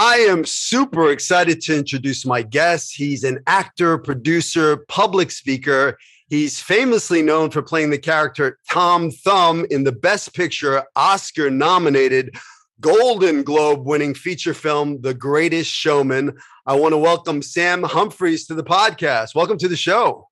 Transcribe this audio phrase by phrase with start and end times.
[0.00, 2.94] I am super excited to introduce my guest.
[2.94, 5.98] He's an actor, producer, public speaker.
[6.28, 12.36] He's famously known for playing the character Tom Thumb in the Best Picture Oscar nominated
[12.80, 16.38] Golden Globe winning feature film, The Greatest Showman.
[16.64, 19.34] I want to welcome Sam Humphreys to the podcast.
[19.34, 20.27] Welcome to the show.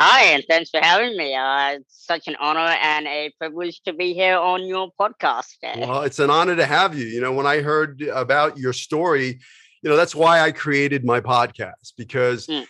[0.00, 1.34] Hi, and thanks for having me.
[1.34, 5.56] Uh, it's such an honor and a privilege to be here on your podcast.
[5.76, 7.04] Well, it's an honor to have you.
[7.06, 9.40] You know, when I heard about your story,
[9.82, 12.64] you know, that's why I created my podcast because mm.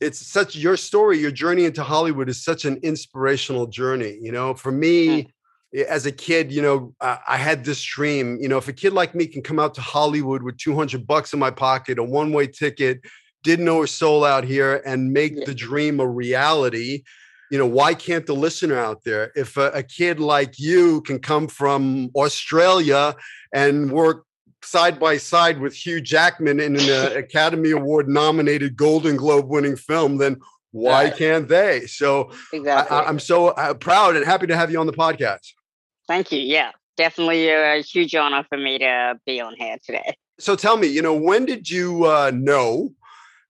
[0.00, 4.16] it's such your story, your journey into Hollywood is such an inspirational journey.
[4.20, 5.24] You know, for me,
[5.74, 5.82] mm.
[5.82, 8.38] as a kid, you know, I, I had this dream.
[8.40, 11.32] You know, if a kid like me can come out to Hollywood with 200 bucks
[11.32, 13.00] in my pocket, a one way ticket,
[13.42, 15.44] didn't know a soul out here and make yeah.
[15.44, 17.02] the dream a reality
[17.50, 21.18] you know why can't the listener out there if a, a, kid like you can
[21.18, 23.14] come from australia
[23.52, 24.24] and work
[24.62, 29.76] side by side with hugh jackman in an uh, academy award nominated golden globe winning
[29.76, 30.36] film then
[30.72, 31.10] why yeah.
[31.10, 32.96] can't they so exactly.
[32.96, 35.52] I, am so uh, proud and happy to have you on the podcast
[36.06, 40.54] thank you yeah definitely a huge honor for me to be on here today so
[40.56, 42.90] tell me you know when did you uh, know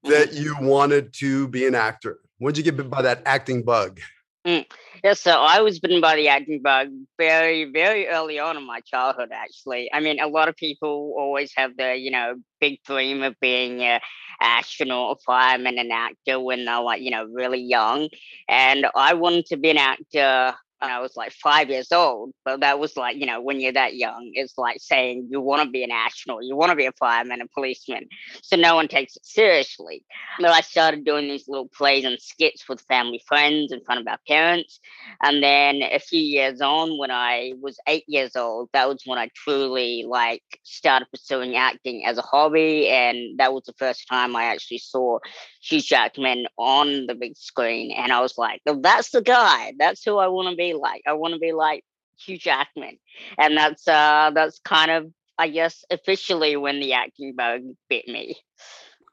[0.08, 2.18] that you wanted to be an actor?
[2.38, 4.00] When did you get bit by that acting bug?
[4.46, 4.64] Mm.
[5.04, 6.88] Yeah, so I was bitten by the acting bug
[7.18, 9.90] very, very early on in my childhood, actually.
[9.92, 13.82] I mean, a lot of people always have the, you know, big dream of being
[13.82, 14.00] an
[14.40, 18.08] astronaut, a fireman, an actor when they're like, you know, really young.
[18.48, 22.32] And I wanted to be an actor when I was like five years old.
[22.44, 25.62] But that was like, you know, when you're that young, it's like saying you want
[25.62, 28.08] to be an astronaut, you want to be a fireman, a policeman.
[28.42, 30.04] So no one takes it seriously.
[30.38, 34.06] But I started doing these little plays and skits with family friends in front of
[34.06, 34.80] our parents.
[35.22, 39.18] And then a few years on, when I was eight years old, that was when
[39.18, 42.88] I truly like started pursuing acting as a hobby.
[42.88, 45.18] And that was the first time I actually saw
[45.68, 47.92] Hugh Jackman on the big screen.
[47.92, 49.74] And I was like, that's the guy.
[49.78, 51.02] That's who I want to be like.
[51.06, 51.84] I want to be like
[52.18, 52.98] Hugh Jackman,
[53.38, 58.36] and that's uh that's kind of I guess officially when the acting bug bit me.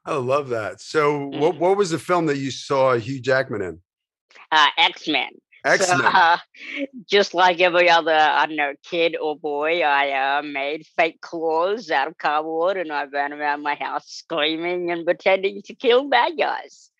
[0.04, 0.80] I love that.
[0.80, 1.38] So, mm.
[1.38, 3.80] what what was the film that you saw Hugh Jackman in?
[4.50, 5.30] Uh, X Men.
[5.66, 5.78] Men.
[5.80, 6.38] So, uh,
[7.06, 11.90] just like every other, I don't know, kid or boy, I uh, made fake claws
[11.90, 16.32] out of cardboard and I ran around my house screaming and pretending to kill bad
[16.38, 16.90] guys.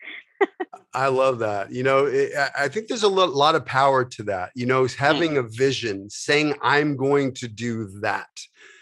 [0.93, 1.71] I love that.
[1.71, 4.51] You know, it, I think there's a lot of power to that.
[4.55, 5.39] You know, having mm.
[5.39, 8.29] a vision, saying, I'm going to do that.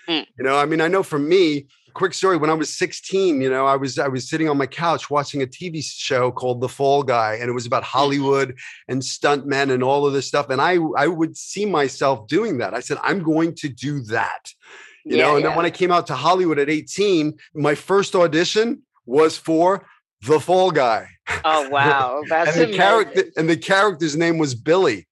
[0.08, 0.26] Mm.
[0.38, 3.50] You know, I mean, I know for me, quick story when i was 16 you
[3.50, 6.70] know i was i was sitting on my couch watching a tv show called the
[6.70, 8.56] fall guy and it was about hollywood
[8.88, 12.74] and stuntmen and all of this stuff and i i would see myself doing that
[12.74, 14.54] i said i'm going to do that
[15.06, 15.50] you yeah, know and yeah.
[15.50, 19.86] then when i came out to hollywood at 18 my first audition was for
[20.26, 21.08] the Fall Guy.
[21.44, 25.08] Oh wow, that's and the character and the character's name was Billy.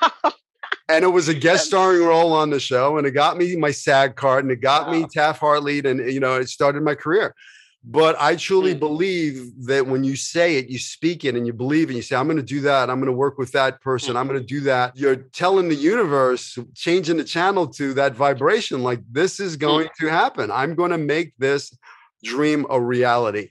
[0.88, 3.70] and it was a guest starring role on the show, and it got me my
[3.70, 4.92] SAG card, and it got wow.
[4.92, 7.34] me Taft-Hartley, and you know, it started my career.
[7.86, 8.78] But I truly mm.
[8.78, 12.16] believe that when you say it, you speak it, and you believe, and you say,
[12.16, 12.90] "I'm going to do that.
[12.90, 14.14] I'm going to work with that person.
[14.14, 14.20] Mm.
[14.20, 18.82] I'm going to do that." You're telling the universe, changing the channel to that vibration,
[18.82, 19.60] like this is mm.
[19.60, 19.94] going mm.
[20.00, 20.50] to happen.
[20.50, 21.76] I'm going to make this
[22.22, 23.50] dream a reality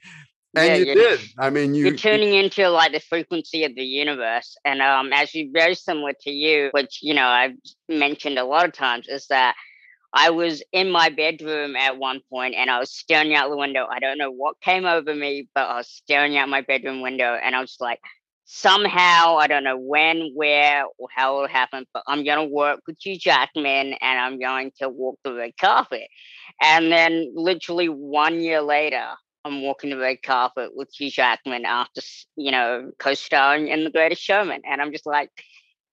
[0.55, 1.19] and yeah, you did.
[1.39, 5.49] I mean, you, you're tuning into like the frequency of the universe, and um, actually
[5.53, 7.55] very similar to you, which you know I've
[7.89, 9.55] mentioned a lot of times, is that
[10.13, 13.87] I was in my bedroom at one point, and I was staring out the window.
[13.89, 17.33] I don't know what came over me, but I was staring out my bedroom window,
[17.41, 17.99] and I was like,
[18.45, 22.97] somehow I don't know when, where, or how it'll happen, but I'm gonna work with
[23.03, 26.07] Hugh Jackman, and I'm going to walk the red carpet.
[26.61, 29.07] And then, literally one year later,
[29.45, 32.01] I'm walking the red carpet with Hugh Jackman after,
[32.35, 35.29] you know, co-starring in The Greatest Showman, and I'm just like,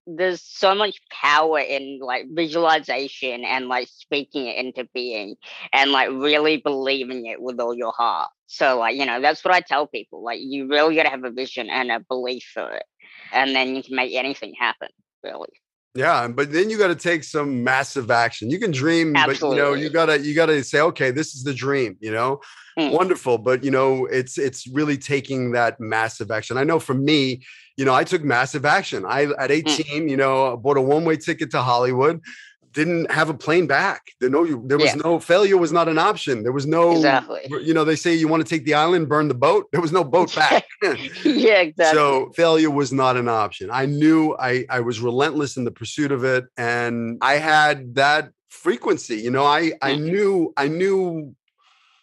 [0.06, 5.36] there's so much power in like visualization and like speaking it into being
[5.72, 8.30] and like really believing it with all your heart.
[8.46, 10.24] So like, you know, that's what I tell people.
[10.24, 12.84] Like you really gotta have a vision and a belief for it.
[13.32, 14.88] And then you can make anything happen,
[15.22, 15.50] really.
[15.94, 18.48] Yeah, but then you got to take some massive action.
[18.48, 19.48] You can dream, Absolutely.
[19.48, 21.96] but you know you gotta you gotta say, okay, this is the dream.
[22.00, 22.40] You know,
[22.78, 22.92] mm.
[22.92, 23.38] wonderful.
[23.38, 26.56] But you know, it's it's really taking that massive action.
[26.58, 27.42] I know for me,
[27.76, 29.04] you know, I took massive action.
[29.04, 29.68] I at mm.
[29.68, 30.10] 18, mm.
[30.10, 32.20] you know, bought a one way ticket to Hollywood
[32.72, 34.12] didn't have a plane back.
[34.20, 35.02] There no there was yeah.
[35.04, 36.42] no failure was not an option.
[36.42, 37.42] There was no exactly.
[37.62, 39.66] you know, they say you want to take the island, burn the boat.
[39.72, 40.66] There was no boat back.
[40.82, 41.98] yeah, exactly.
[41.98, 43.70] So failure was not an option.
[43.70, 48.30] I knew I I was relentless in the pursuit of it and I had that
[48.48, 49.16] frequency.
[49.16, 50.04] You know, I I mm-hmm.
[50.04, 51.34] knew I knew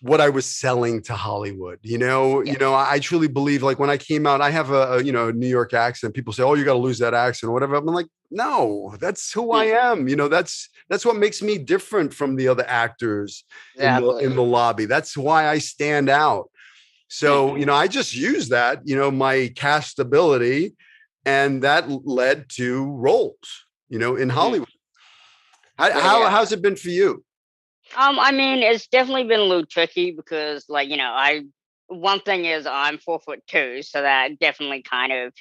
[0.01, 1.79] what I was selling to Hollywood.
[1.81, 2.53] You know, yeah.
[2.53, 5.11] you know, I truly believe like when I came out, I have a, a you
[5.11, 6.13] know New York accent.
[6.13, 7.75] People say, "Oh, you got to lose that accent," or whatever.
[7.75, 10.07] I'm like, no, that's who I am.
[10.07, 13.43] You know, that's that's what makes me different from the other actors
[13.75, 14.85] in the, in the lobby.
[14.85, 16.49] That's why I stand out.
[17.09, 17.67] So, you mm-hmm.
[17.67, 20.73] know, I just use that, you know, my castability,
[21.25, 24.37] and that led to roles, you know, in mm-hmm.
[24.37, 24.69] Hollywood.
[25.77, 27.23] How, how how's it been for you?
[27.95, 31.43] Um, I mean, it's definitely been a little tricky because, like, you know, I
[31.87, 35.33] one thing is I'm four foot two, so that definitely kind of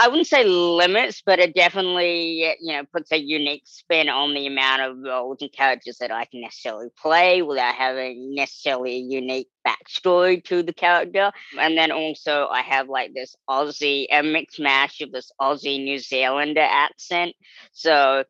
[0.00, 4.46] I wouldn't say limits, but it definitely, you know, puts a unique spin on the
[4.46, 9.48] amount of roles and characters that I can necessarily play without having necessarily a unique
[9.66, 11.32] backstory to the character.
[11.58, 15.98] And then also I have like this Aussie, a mixed mash of this Aussie New
[15.98, 17.34] Zealander accent.
[17.72, 18.22] So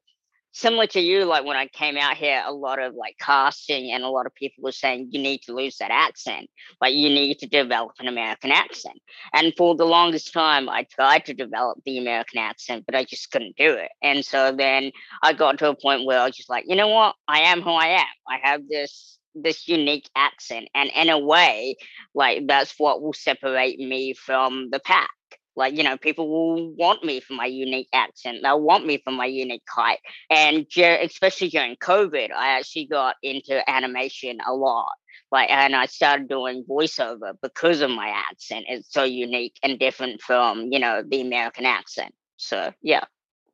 [0.59, 4.03] similar to you, like when I came out here, a lot of like casting and
[4.03, 6.49] a lot of people were saying you need to lose that accent,
[6.81, 8.99] like you need to develop an American accent.
[9.33, 13.31] And for the longest time, I tried to develop the American accent, but I just
[13.31, 13.91] couldn't do it.
[14.03, 14.91] And so then
[15.23, 17.15] I got to a point where I was just like, you know what?
[17.29, 18.07] I am who I am.
[18.29, 21.77] I have this this unique accent and in a way
[22.13, 25.11] like that's what will separate me from the pack
[25.59, 28.39] like, you know, people will want me for my unique accent.
[28.43, 29.99] They'll want me for my unique height.
[30.31, 34.93] And especially during COVID, I actually got into animation a lot.
[35.33, 38.67] Like, and I started doing voiceover because of my accent.
[38.69, 42.15] It's so unique and different from, you know, the American accent.
[42.37, 43.05] So, yeah.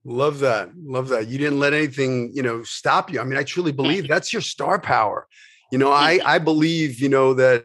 [0.05, 0.71] Love that.
[0.77, 1.29] Love that.
[1.29, 3.19] You didn't let anything, you know, stop you.
[3.19, 3.77] I mean, I truly mm.
[3.77, 5.27] believe that's your star power.
[5.73, 6.27] You know, I mm.
[6.27, 7.65] I believe, you know, that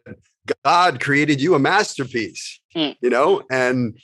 [0.63, 2.95] God created you a masterpiece, mm.
[3.01, 3.99] you know, and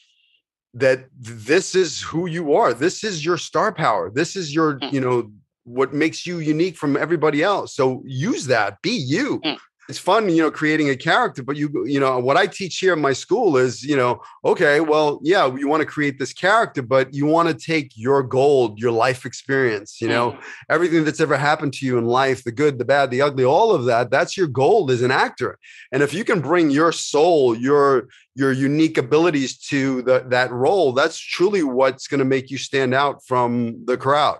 [0.76, 2.74] that this is who you are.
[2.74, 4.12] This is your star power.
[4.12, 4.92] This is your mm.
[4.94, 5.32] you know
[5.64, 7.74] what makes you unique from everybody else.
[7.76, 8.82] So use that.
[8.82, 9.40] Be you.
[9.40, 9.58] Mm
[9.88, 12.94] it's fun you know creating a character but you you know what i teach here
[12.94, 16.82] in my school is you know okay well yeah you want to create this character
[16.82, 20.32] but you want to take your gold your life experience you know?
[20.32, 20.44] Mm.
[20.70, 23.72] everything that's ever happened to you in life the good the bad the ugly all
[23.72, 25.60] of that that's your gold as an actor.
[25.92, 30.92] And if you can bring your soul your your unique abilities to the, that role
[30.94, 34.40] that's truly what's going to make you stand out from the crowd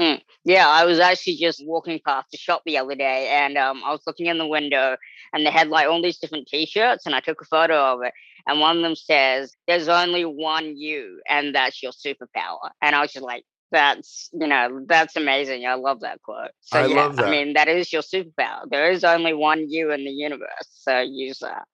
[0.00, 0.20] mm.
[0.44, 3.90] Yeah, I was actually just walking past the shop the other day and um, I
[3.90, 4.96] was looking in the window
[5.32, 8.02] and they had like all these different t shirts and I took a photo of
[8.02, 8.12] it.
[8.46, 12.70] And one of them says, There's only one you, and that's your superpower.
[12.80, 15.66] And I was just like, that's you know that's amazing.
[15.66, 16.50] I love that quote.
[16.60, 18.62] So I yeah, I mean that is your superpower.
[18.70, 21.64] There is only one you in the universe, so use that.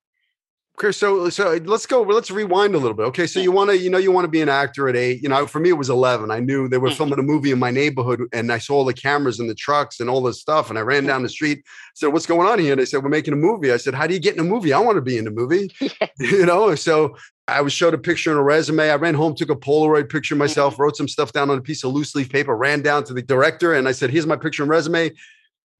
[0.76, 2.00] Chris, so so let's go.
[2.00, 3.04] Let's rewind a little bit.
[3.04, 5.22] Okay, so you want to, you know, you want to be an actor at eight.
[5.22, 6.30] You know, for me it was eleven.
[6.30, 6.96] I knew they were mm-hmm.
[6.96, 10.00] filming a movie in my neighborhood, and I saw all the cameras and the trucks
[10.00, 10.70] and all this stuff.
[10.70, 11.62] And I ran down the street.
[11.94, 14.06] Said, "What's going on here?" And they said, "We're making a movie." I said, "How
[14.06, 14.72] do you get in a movie?
[14.72, 15.70] I want to be in a movie."
[16.18, 17.16] you know, so
[17.48, 18.90] I was showed a picture and a resume.
[18.90, 20.82] I ran home, took a Polaroid picture myself, mm-hmm.
[20.84, 23.22] wrote some stuff down on a piece of loose leaf paper, ran down to the
[23.22, 25.10] director, and I said, "Here's my picture and resume."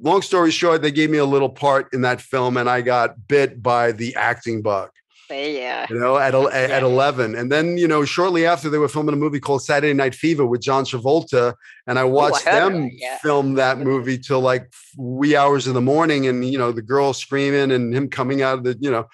[0.02, 3.28] Long story short, they gave me a little part in that film, and I got
[3.28, 4.90] bit by the acting bug
[5.32, 5.86] yeah.
[5.88, 7.34] You know, at, at, at 11.
[7.34, 10.46] And then, you know, shortly after they were filming a movie called Saturday Night Fever
[10.46, 11.54] with John Travolta.
[11.86, 13.18] And I watched Ooh, I them yeah.
[13.18, 16.26] film that movie till like wee hours in the morning.
[16.26, 19.08] And, you know, the girl screaming and him coming out of the, you know,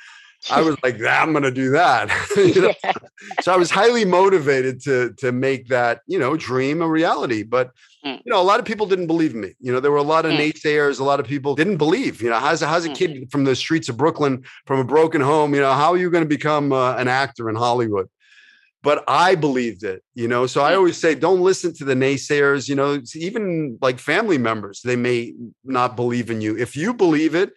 [0.51, 2.11] I was like, I'm going to do that.
[2.37, 2.75] you know?
[2.83, 2.93] yeah.
[3.41, 7.43] So I was highly motivated to to make that you know dream a reality.
[7.43, 7.71] But
[8.05, 8.21] mm.
[8.25, 9.55] you know, a lot of people didn't believe me.
[9.61, 10.39] You know, there were a lot of mm.
[10.39, 11.01] naysayers.
[11.01, 12.23] A lot of people didn't believe.
[12.23, 13.31] You know, how's how's a kid mm.
[13.31, 15.55] from the streets of Brooklyn, from a broken home?
[15.55, 18.09] You know, how are you going to become uh, an actor in Hollywood?
[18.83, 20.03] But I believed it.
[20.15, 20.77] You know, so I mm.
[20.77, 22.69] always say, don't listen to the naysayers.
[22.69, 26.57] You know, even like family members, they may not believe in you.
[26.57, 27.53] If you believe it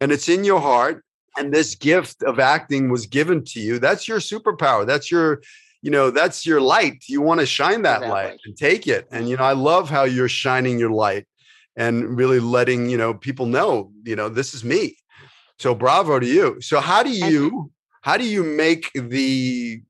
[0.00, 1.02] and it's in your heart
[1.38, 5.40] and this gift of acting was given to you that's your superpower that's your
[5.86, 7.04] you know that's your light.
[7.06, 8.10] You want to shine that exactly.
[8.10, 9.06] light and take it.
[9.12, 11.26] And you know i love how you're shining your light
[11.76, 14.96] and really letting you know people know you know this is me.
[15.60, 16.60] So bravo to you.
[16.60, 17.70] So how do you
[18.02, 19.80] how do you make the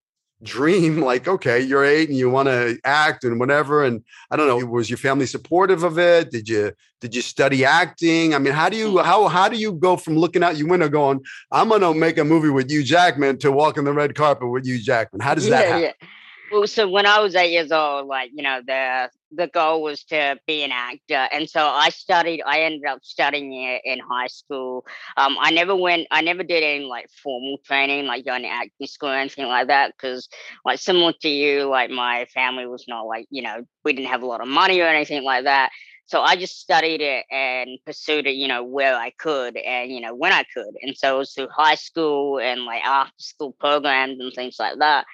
[0.42, 4.46] dream like okay you're eight and you want to act and whatever and i don't
[4.46, 8.52] know was your family supportive of it did you did you study acting i mean
[8.52, 9.04] how do you mm.
[9.04, 11.20] how how do you go from looking out your window going
[11.52, 14.82] i'm gonna make a movie with Hugh Jackman to walking the red carpet with Hugh
[14.82, 16.08] Jackman how does that yeah, happen yeah.
[16.52, 20.04] Well, so when I was eight years old, like you know, the the goal was
[20.04, 22.42] to be an actor, and so I studied.
[22.46, 24.84] I ended up studying it in high school.
[25.16, 26.06] Um, I never went.
[26.10, 29.68] I never did any like formal training, like going to acting school or anything like
[29.68, 30.28] that, because
[30.64, 34.22] like similar to you, like my family was not like you know we didn't have
[34.22, 35.70] a lot of money or anything like that.
[36.06, 40.00] So I just studied it and pursued it, you know, where I could and, you
[40.00, 40.76] know, when I could.
[40.82, 44.78] And so it was through high school and like after school programs and things like
[44.78, 45.04] that.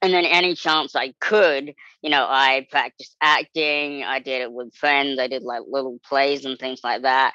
[0.00, 4.04] And then any chance I could, you know, I practiced acting.
[4.04, 5.18] I did it with friends.
[5.18, 7.34] I did like little plays and things like that.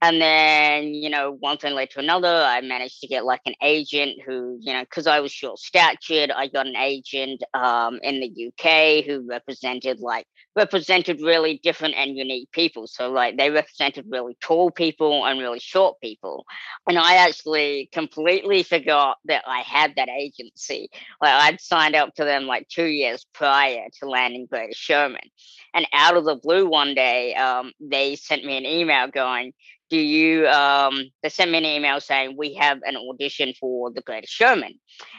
[0.00, 2.28] And then, you know, one thing led to another.
[2.28, 6.30] I managed to get like an agent who, you know, because I was short statured,
[6.30, 10.26] I got an agent um, in the UK who represented like
[10.58, 12.86] represented really different and unique people.
[12.86, 16.44] So like they represented really tall people and really short people.
[16.86, 20.90] And I actually completely forgot that I had that agency.
[21.22, 25.30] Like I'd signed up to them like two years prior to landing Greatest Showman.
[25.74, 29.52] And out of the blue one day, um, they sent me an email going,
[29.90, 34.02] do you um they sent me an email saying we have an audition for the
[34.02, 34.74] greatest showman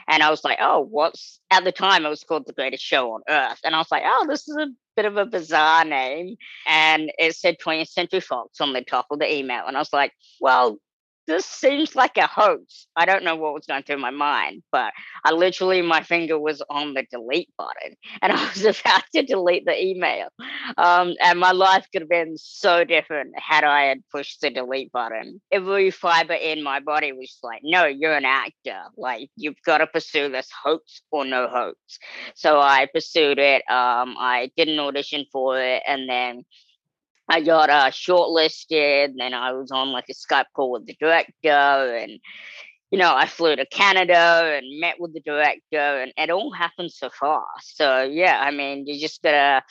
[0.07, 3.13] and i was like oh what's at the time it was called the greatest show
[3.13, 4.67] on earth and i was like oh this is a
[4.99, 6.35] bit of a bizarre name
[6.67, 9.63] and it said 20th century fox on the top of the email.
[9.65, 10.77] And i was like well
[11.29, 12.87] this seems like a hoax.
[12.95, 14.91] I don't know what was going through my mind, but
[15.23, 19.65] I literally, my finger was on the delete button and I was about to delete
[19.65, 20.29] the email.
[20.77, 24.91] Um, and my life could have been so different had I had pushed the delete
[24.91, 25.39] button.
[25.51, 28.81] Every fiber in my body was like, no, you're an actor.
[28.97, 31.77] Like, you've got to pursue this hoax or no hoax.
[32.33, 33.61] So I pursued it.
[33.69, 36.43] Um, I did an audition for it and then
[37.29, 40.95] I got uh, shortlisted, and then I was on like a Skype call with the
[40.99, 42.19] director, and
[42.91, 46.91] you know, I flew to Canada and met with the director, and it all happened
[46.91, 47.77] so fast.
[47.77, 49.63] So yeah, I mean, you just gotta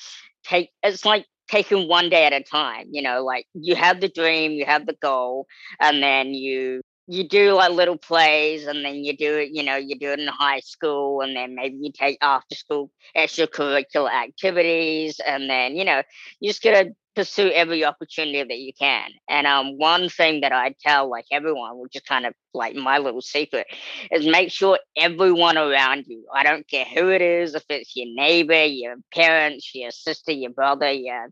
[0.44, 0.70] take.
[0.82, 2.86] It's like taking one day at a time.
[2.90, 5.46] You know, like you have the dream, you have the goal,
[5.80, 9.76] and then you you do like little plays and then you do it, you know,
[9.76, 15.18] you do it in high school and then maybe you take after school extracurricular activities
[15.26, 16.02] and then, you know,
[16.38, 19.10] you just gotta pursue every opportunity that you can.
[19.28, 22.98] And um, one thing that I tell like everyone, which is kind of like my
[22.98, 23.66] little secret,
[24.12, 28.06] is make sure everyone around you, I don't care who it is, if it's your
[28.14, 31.26] neighbor, your parents, your sister, your brother, your,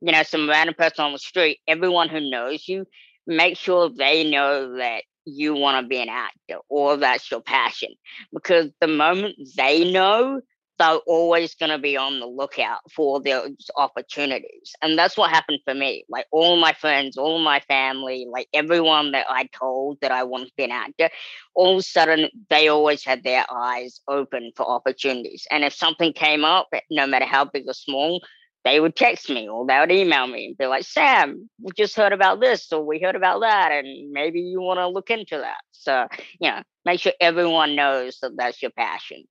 [0.00, 2.84] you know, some random person on the street, everyone who knows you,
[3.24, 7.90] make sure they know that you want to be an actor or that's your passion.
[8.34, 10.40] Because the moment they know,
[10.80, 14.72] they're always going to be on the lookout for those opportunities.
[14.80, 16.04] And that's what happened for me.
[16.08, 20.46] Like all my friends, all my family, like everyone that I told that I wanted
[20.46, 21.10] to be an actor,
[21.54, 25.46] all of a sudden they always had their eyes open for opportunities.
[25.50, 28.22] And if something came up, eh, no matter how big or small,
[28.64, 31.96] they would text me or they would email me and be like, Sam, we just
[31.96, 33.70] heard about this or we heard about that.
[33.72, 35.60] And maybe you want to look into that.
[35.72, 36.06] So,
[36.40, 39.24] you know, make sure everyone knows that that's your passion.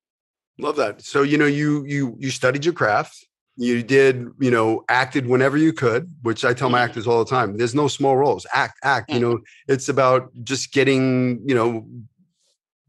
[0.59, 1.01] Love that.
[1.01, 3.25] So you know, you you you studied your craft.
[3.55, 6.89] You did, you know, acted whenever you could, which I tell my mm-hmm.
[6.91, 7.57] actors all the time.
[7.57, 8.45] There's no small roles.
[8.53, 9.11] Act, act.
[9.11, 11.85] You know, it's about just getting, you know,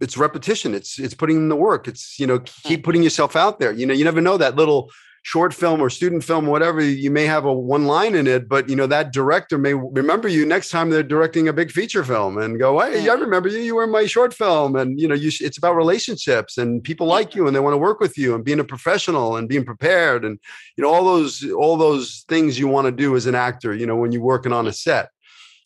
[0.00, 0.74] it's repetition.
[0.74, 1.88] It's it's putting in the work.
[1.88, 3.72] It's you know, keep putting yourself out there.
[3.72, 4.90] You know, you never know that little
[5.22, 8.68] short film or student film, whatever, you may have a one line in it, but
[8.68, 12.38] you know that director may remember you next time they're directing a big feature film
[12.38, 13.58] and go, "Hey, I remember you.
[13.58, 17.06] You were in my short film." And you know, you it's about relationships and people
[17.06, 19.64] like you and they want to work with you and being a professional and being
[19.64, 20.38] prepared and
[20.76, 23.74] you know all those all those things you want to do as an actor.
[23.74, 25.10] You know, when you're working on a set.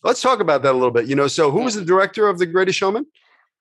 [0.02, 1.06] Let's talk about that a little bit.
[1.06, 3.06] You know, so who was the director of The Greatest Showman?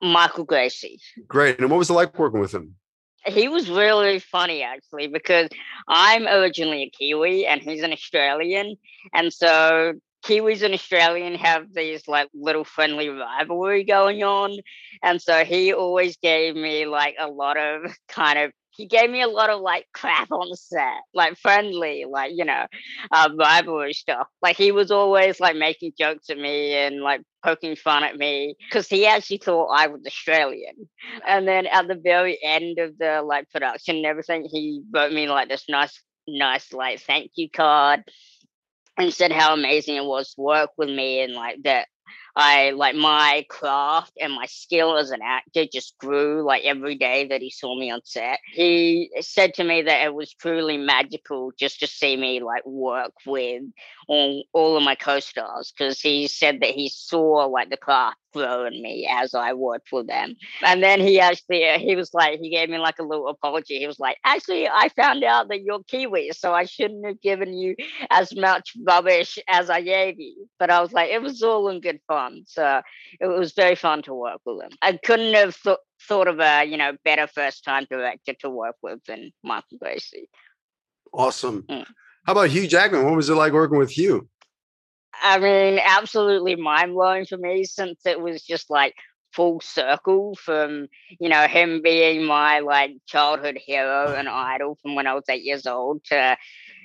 [0.01, 0.99] Michael Gracey.
[1.27, 1.59] Great.
[1.59, 2.75] And what was it like working with him?
[3.25, 5.49] He was really funny actually because
[5.87, 8.75] I'm originally a Kiwi and he's an Australian,
[9.13, 9.93] and so
[10.25, 14.57] Kiwis and Australian have these like little friendly rivalry going on,
[15.01, 19.21] and so he always gave me like a lot of kind of he gave me
[19.21, 22.65] a lot of like crap on the set, like friendly, like you know,
[23.11, 24.27] uh, rivalry stuff.
[24.41, 28.55] Like he was always like making jokes at me and like poking fun at me
[28.67, 30.75] because he actually thought I was Australian.
[31.27, 35.27] And then at the very end of the like production and everything, he wrote me
[35.27, 38.03] like this nice, nice like thank you card
[38.97, 41.87] and said how amazing it was to work with me and like that
[42.35, 47.27] I like my craft and my skill as an actor just grew like every day
[47.27, 48.39] that he saw me on set.
[48.53, 53.13] He said to me that it was truly magical just to see me like work
[53.27, 53.63] with
[54.07, 58.65] all, all of my co-stars because he said that he saw like the craft grow
[58.65, 60.35] in me as I worked with them.
[60.63, 63.79] And then he actually uh, he was like he gave me like a little apology.
[63.79, 67.53] He was like, actually, I found out that you're Kiwi, so I shouldn't have given
[67.53, 67.75] you
[68.09, 70.47] as much rubbish as I gave you.
[70.59, 72.43] But I was like, it was all in good fun.
[72.47, 72.81] So
[73.19, 74.71] it was very fun to work with him.
[74.81, 78.75] I couldn't have th- thought of a you know better first time director to work
[78.81, 80.27] with than Michael Gracey.
[81.13, 81.63] Awesome.
[81.69, 81.85] Mm.
[82.25, 83.03] How about Hugh Jackman?
[83.03, 84.29] What was it like working with Hugh?
[85.21, 88.95] I mean, absolutely mind blowing for me since it was just like
[89.33, 90.87] full circle from
[91.19, 95.43] you know him being my like childhood hero and idol from when I was eight
[95.43, 96.37] years old to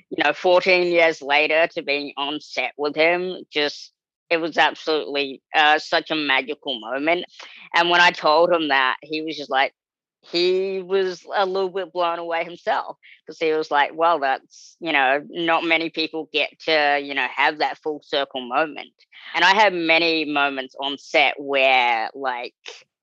[0.09, 3.93] you know 14 years later to being on set with him just
[4.29, 7.25] it was absolutely uh, such a magical moment.
[7.73, 9.73] And when I told him that, he was just like,
[10.21, 14.91] he was a little bit blown away himself because he was like, well, that's, you
[14.91, 18.93] know, not many people get to, you know, have that full circle moment.
[19.35, 22.53] And I had many moments on set where, like,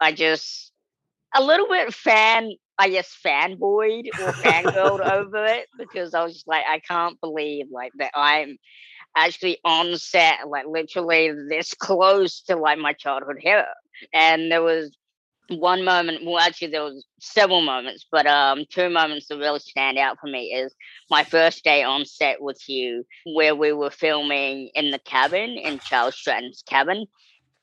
[0.00, 0.72] I just,
[1.34, 6.48] a little bit fan, I guess, fanboyed or fangirled over it because I was just
[6.48, 8.58] like, I can't believe, like, that I'm
[9.16, 13.64] actually on set, like literally this close to like my childhood hero.
[14.12, 14.94] And there was
[15.48, 19.98] one moment, well, actually, there was several moments, but um, two moments that really stand
[19.98, 20.74] out for me is
[21.10, 25.78] my first day on set with Hugh, where we were filming in the cabin in
[25.78, 27.06] Charles Stratton's cabin,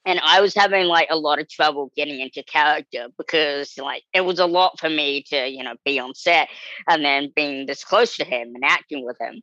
[0.05, 4.21] and I was having like a lot of trouble getting into character because like it
[4.21, 6.49] was a lot for me to you know be on set
[6.87, 9.41] and then being this close to him and acting with him.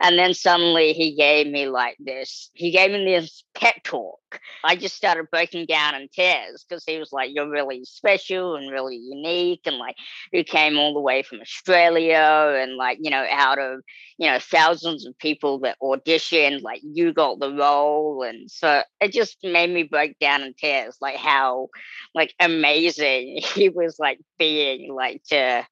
[0.00, 4.18] And then suddenly he gave me like this he gave me this pep talk
[4.64, 8.70] I just started breaking down in tears because he was like you're really special and
[8.70, 9.96] really unique and like
[10.32, 13.80] you came all the way from Australia and like you know out of
[14.18, 19.12] you know thousands of people that auditioned like you got the role and so it
[19.12, 21.68] just made me break down in tears like how
[22.14, 25.66] like amazing he was like being like to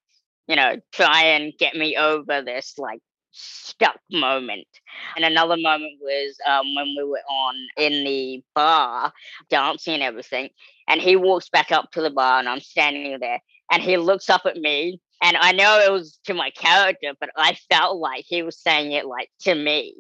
[0.47, 3.01] you know try and get me over this like
[3.35, 4.67] stuck moment.
[5.17, 9.13] And another moment was um, when we were on in the bar
[9.51, 10.51] dancing and everything.
[10.89, 13.41] And he walks back up to the bar and I'm standing there
[13.73, 17.31] and he looks up at me and I know it was to my character, but
[17.37, 19.95] I felt like he was saying it like to me.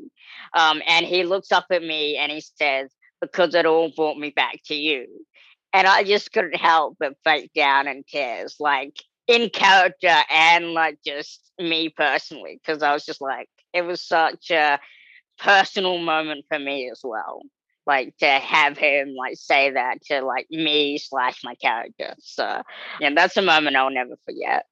[0.52, 4.30] Um, and he looks up at me and he says, Because it all brought me
[4.30, 5.06] back to you.
[5.72, 10.98] And I just couldn't help but break down in tears, like in character and like
[11.04, 14.78] just me personally, because I was just like, it was such a
[15.38, 17.42] personal moment for me as well
[17.86, 22.14] like to have him like say that to like me slash my character.
[22.18, 22.62] So
[23.00, 24.66] yeah, that's a moment I'll never forget.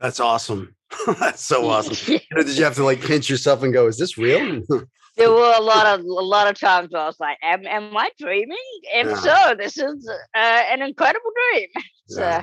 [0.00, 0.74] That's awesome.
[1.18, 2.14] that's so awesome.
[2.14, 2.42] yeah.
[2.42, 4.62] Did you have to like pinch yourself and go, "Is this real?"
[5.16, 7.96] there were a lot of a lot of times where I was like, "Am, am
[7.96, 8.56] I dreaming?
[8.94, 9.14] If yeah.
[9.14, 11.68] so, this is uh, an incredible dream."
[12.08, 12.42] So.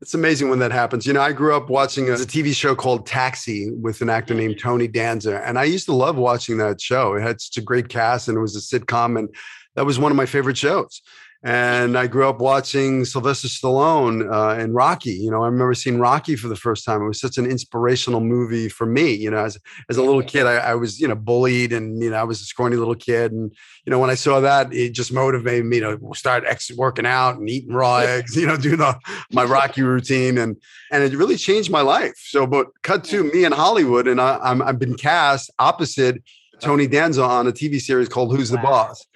[0.00, 1.06] It's amazing when that happens.
[1.06, 4.08] You know, I grew up watching uh, a, a, TV show called Taxi with an
[4.08, 4.68] actor named mm-hmm.
[4.68, 7.14] Tony Danza, and I used to love watching that show.
[7.14, 9.28] It had such a great cast, and it was a sitcom, and
[9.76, 11.02] that was one of my favorite shows.
[11.42, 15.12] And I grew up watching Sylvester Stallone uh, and Rocky.
[15.12, 17.00] You know, I remember seeing Rocky for the first time.
[17.00, 19.14] It was such an inspirational movie for me.
[19.14, 22.10] You know, as, as a little kid, I, I was, you know, bullied and, you
[22.10, 23.32] know, I was a scrawny little kid.
[23.32, 23.50] And,
[23.86, 27.38] you know, when I saw that, it just motivated me to start ex- working out
[27.38, 28.98] and eating raw eggs, you know, do the,
[29.32, 30.36] my Rocky routine.
[30.36, 30.58] And,
[30.92, 32.16] and it really changed my life.
[32.18, 36.22] So, but cut to me in Hollywood, and I, I'm, I've been cast opposite
[36.60, 39.06] Tony Danza on a TV series called Who's the Boss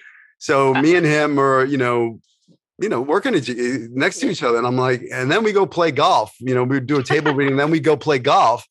[0.45, 2.19] so me and him are, you know,
[2.77, 4.57] you know, working eh, next to each other.
[4.57, 6.35] And I'm like, and then we go play golf.
[6.39, 8.65] You know, we do a table reading, then we go play golf.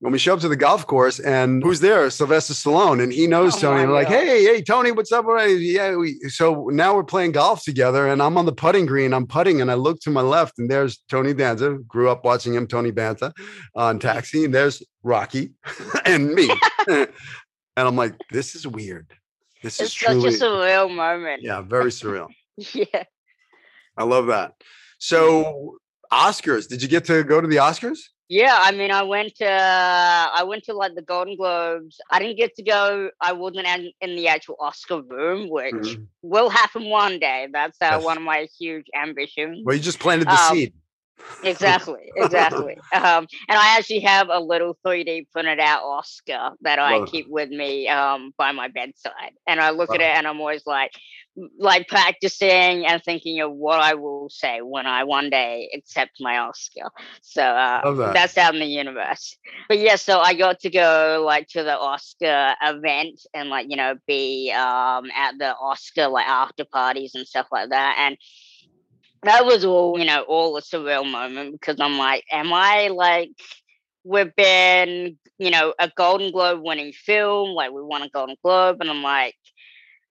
[0.00, 2.08] When we show up to the golf course, and who's there?
[2.08, 3.82] Sylvester Stallone, and he knows oh Tony.
[3.82, 5.26] I'm like, hey, hey, Tony, what's up?
[5.28, 9.12] Yeah, we, so now we're playing golf together, and I'm on the putting green.
[9.12, 11.78] I'm putting, and I look to my left, and there's Tony Danza.
[11.88, 13.34] Grew up watching him, Tony Danza,
[13.74, 14.44] on Taxi.
[14.44, 15.50] And there's Rocky,
[16.04, 16.48] and me,
[16.88, 17.08] and
[17.76, 19.12] I'm like, this is weird.
[19.62, 21.42] This it's is truly such a surreal moment.
[21.42, 22.28] Yeah, very surreal.
[22.56, 23.04] yeah.
[23.96, 24.54] I love that.
[24.98, 25.78] So
[26.12, 27.98] Oscars, did you get to go to the Oscars?
[28.28, 31.98] Yeah, I mean, I went to I went to like the Golden Globes.
[32.10, 33.10] I didn't get to go.
[33.22, 36.02] I wasn't in, in the actual Oscar room, which mm-hmm.
[36.20, 37.48] will happen one day.
[37.50, 39.62] That's uh, one of my huge ambitions.
[39.64, 40.74] Well, you just planted the um, seed.
[41.42, 42.76] Exactly, exactly.
[42.94, 47.50] um, and I actually have a little 3D printed out Oscar that I keep with
[47.50, 49.32] me um, by my bedside.
[49.46, 49.96] And I look wow.
[49.96, 50.92] at it and I'm always like,
[51.58, 56.38] like practicing and thinking of what I will say when I one day accept my
[56.38, 56.90] Oscar.
[57.22, 58.14] So uh, that.
[58.14, 59.36] that's out in the universe.
[59.68, 63.76] But yeah, so I got to go like to the Oscar event and like, you
[63.76, 67.96] know, be um, at the Oscar like after parties and stuff like that.
[67.98, 68.16] And
[69.22, 73.30] that was all, you know, all a surreal moment because I'm like, am I like,
[74.04, 78.78] we've been, you know, a Golden Globe winning film, like we won a Golden Globe,
[78.80, 79.34] and I'm like,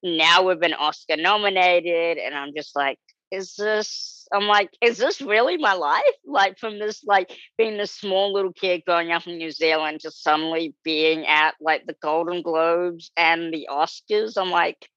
[0.03, 2.99] now we've been Oscar nominated, and I'm just like,
[3.31, 6.03] is this, I'm like, is this really my life?
[6.29, 10.11] Like, from this, like, being this small little kid growing up in New Zealand to
[10.11, 14.87] suddenly being at like the Golden Globes and the Oscars, I'm like,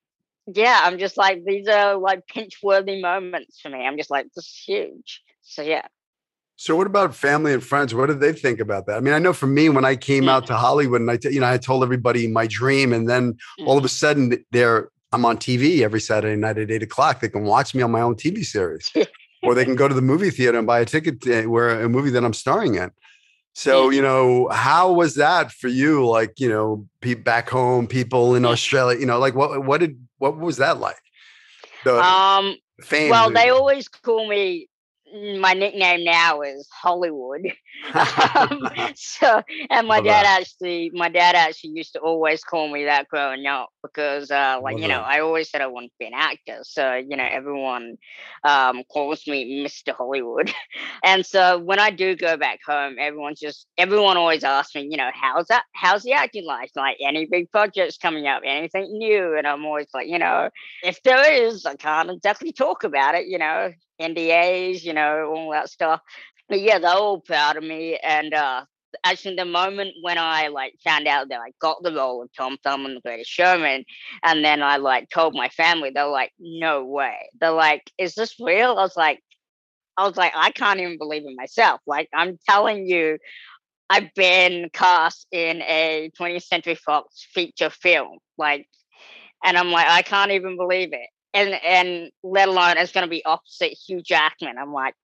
[0.47, 3.87] yeah, I'm just like these are like pinch worthy moments for me.
[3.87, 5.23] I'm just like this is huge.
[5.43, 5.87] So yeah.
[6.57, 7.95] So what about family and friends?
[7.95, 8.99] What did they think about that?
[8.99, 11.33] I mean, I know for me when I came out to Hollywood and I, t-
[11.33, 13.93] you know, I told everybody my dream, and then all of a mm-hmm.
[13.93, 17.21] sudden they're I'm on TV every Saturday night at eight o'clock.
[17.21, 18.93] They can watch me on my own TV series,
[19.43, 21.89] or they can go to the movie theater and buy a ticket to where a
[21.89, 22.91] movie that I'm starring in.
[23.61, 26.07] So, you know, how was that for you?
[26.07, 26.89] Like, you know,
[27.23, 30.97] back home, people in Australia, you know, like what what did what was that like?
[31.85, 32.57] The um.
[32.91, 34.71] Well, they always call me
[35.41, 37.43] my nickname now is Hollywood.
[38.37, 40.27] um, so, and my Love dad that.
[40.27, 44.77] actually, my dad actually used to always call me that growing up because, uh, like,
[44.77, 45.07] Love you know, that.
[45.07, 46.59] I always said I wanted to be an actor.
[46.63, 47.97] So, you know, everyone
[48.45, 49.95] um, calls me Mr.
[49.95, 50.53] Hollywood.
[51.05, 54.97] and so when I do go back home, everyone just, everyone always asks me, you
[54.97, 55.65] know, how's that?
[55.75, 56.71] How's the acting life?
[56.77, 58.43] Like, any big projects coming up?
[58.45, 59.37] Anything new?
[59.37, 60.51] And I'm always like, you know,
[60.83, 63.27] if there is, I can't exactly talk about it.
[63.27, 63.71] You know,
[64.01, 66.01] NDAs, you know, all that stuff.
[66.49, 67.99] But yeah, they're all proud of me.
[68.03, 68.65] And uh,
[69.05, 72.57] actually, the moment when I like found out that I got the role of Tom
[72.65, 73.85] Thumb in The Greatest Showman,
[74.25, 78.37] and then I like told my family, they're like, "No way!" They're like, "Is this
[78.41, 79.21] real?" I was like,
[79.97, 83.19] "I was like, I can't even believe it myself." Like, I'm telling you,
[83.91, 88.69] I've been cast in a 20th Century Fox feature film, like,
[89.45, 93.11] and I'm like, I can't even believe it and and let alone it's going to
[93.11, 94.59] be opposite Hugh Jackman.
[94.59, 94.95] I'm like,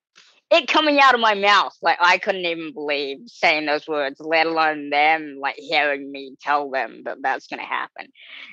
[0.51, 4.47] it coming out of my mouth, like I couldn't even believe saying those words, let
[4.47, 8.07] alone them like hearing me tell them that that's going to happen.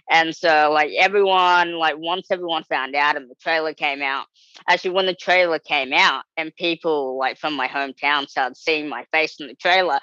[0.10, 4.26] And so, like everyone, like once everyone found out and the trailer came out,
[4.68, 9.06] actually when the trailer came out and people like from my hometown started seeing my
[9.12, 10.00] face in the trailer,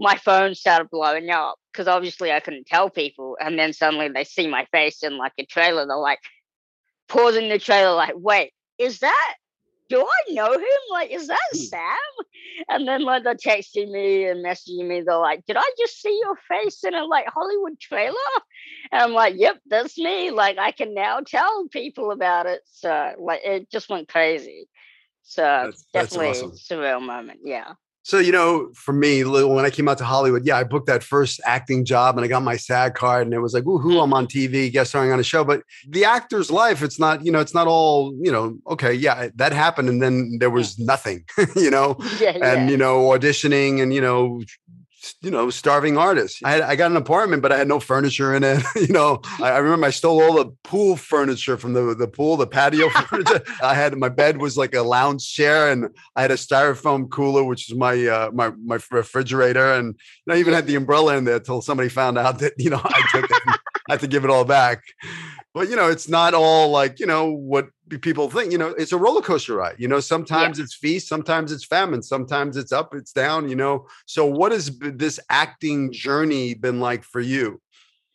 [0.00, 3.36] my phone started blowing up because obviously I couldn't tell people.
[3.38, 6.20] And then suddenly they see my face in like a trailer, they're like,
[7.14, 9.34] pausing the trailer, like, wait, is that
[9.90, 10.80] do I know him?
[10.90, 11.58] Like, is that hmm.
[11.58, 11.96] Sam?
[12.68, 16.18] And then like they're texting me and messaging me, they're like, Did I just see
[16.22, 18.14] your face in a like Hollywood trailer?
[18.92, 20.30] And I'm like, Yep, that's me.
[20.30, 22.62] Like I can now tell people about it.
[22.66, 24.68] So like it just went crazy.
[25.22, 26.78] So that's, definitely that's awesome.
[26.78, 27.40] surreal moment.
[27.44, 27.74] Yeah.
[28.04, 31.02] So, you know, for me, when I came out to Hollywood, yeah, I booked that
[31.02, 34.02] first acting job and I got my SAG card and it was like, woohoo, mm.
[34.02, 35.42] I'm on TV, guest starring on a show.
[35.42, 39.28] But the actor's life, it's not, you know, it's not all, you know, okay, yeah,
[39.36, 39.88] that happened.
[39.88, 41.24] And then there was nothing,
[41.56, 44.42] you know, yeah, and, you know, auditioning and, you know,
[45.20, 46.40] you know, starving artist.
[46.44, 48.62] I, had, I got an apartment, but I had no furniture in it.
[48.76, 52.36] you know, I, I, remember I stole all the pool furniture from the, the pool,
[52.36, 53.42] the patio furniture.
[53.62, 57.44] I had my bed was like a lounge chair, and I had a styrofoam cooler,
[57.44, 59.94] which is my uh, my my refrigerator, and
[60.28, 63.02] I even had the umbrella in there until somebody found out that you know I
[63.10, 63.42] took it.
[63.88, 64.82] I had to give it all back.
[65.54, 67.68] But you know, it's not all like you know what
[68.00, 68.52] people think.
[68.52, 69.76] You know, it's a roller coaster ride.
[69.78, 70.64] You know, sometimes yeah.
[70.64, 73.48] it's feast, sometimes it's famine, sometimes it's up, it's down.
[73.48, 77.60] You know, so what has this acting journey been like for you?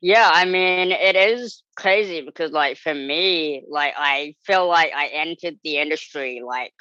[0.02, 5.08] Yeah, I mean, it is crazy because, like, for me, like, I feel like I
[5.08, 6.74] entered the industry like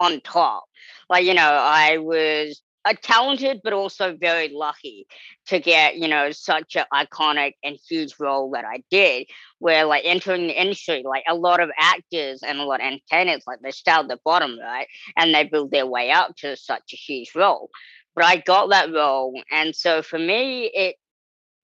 [0.00, 0.64] on top.
[1.08, 5.06] Like, you know, I was Uh, talented but also very lucky
[5.46, 9.26] to get you know such an iconic and huge role that I did.
[9.58, 13.44] Where like entering the industry, like a lot of actors and a lot of entertainers,
[13.46, 16.92] like they start at the bottom, right, and they build their way up to such
[16.92, 17.70] a huge role.
[18.14, 20.96] But I got that role, and so for me, it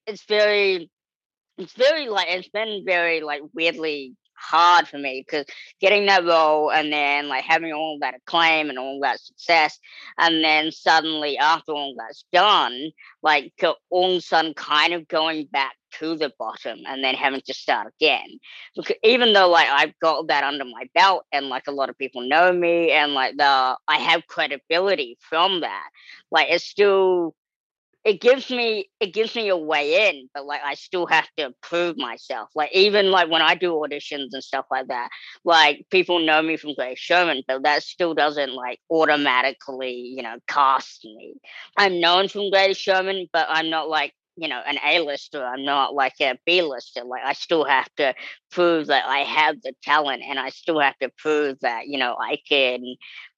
[0.07, 0.91] it's very,
[1.59, 5.47] it's very like it's been very like weirdly hard for me because
[5.81, 9.79] getting that role and then like having all that acclaim and all that success,
[10.19, 12.91] and then suddenly after all that's done,
[13.23, 13.53] like
[13.91, 17.55] all of a sudden kind of going back to the bottom and then having to
[17.55, 18.39] start again.
[18.77, 21.99] Because even though like I've got that under my belt and like a lot of
[21.99, 25.89] people know me and like the I have credibility from that,
[26.31, 27.35] like it's still
[28.05, 31.53] it gives me it gives me a way in but like i still have to
[31.63, 32.49] prove myself.
[32.55, 35.11] Like even like when i do auditions and stuff like that
[35.45, 40.37] like people know me from great showman but that still doesn't like automatically you know
[40.47, 41.35] cast me.
[41.77, 45.95] I'm known from great showman but i'm not like you know an a-lister i'm not
[45.95, 48.15] like a b-lister like i still have to
[48.51, 52.17] prove that i have the talent and i still have to prove that you know
[52.21, 52.83] i can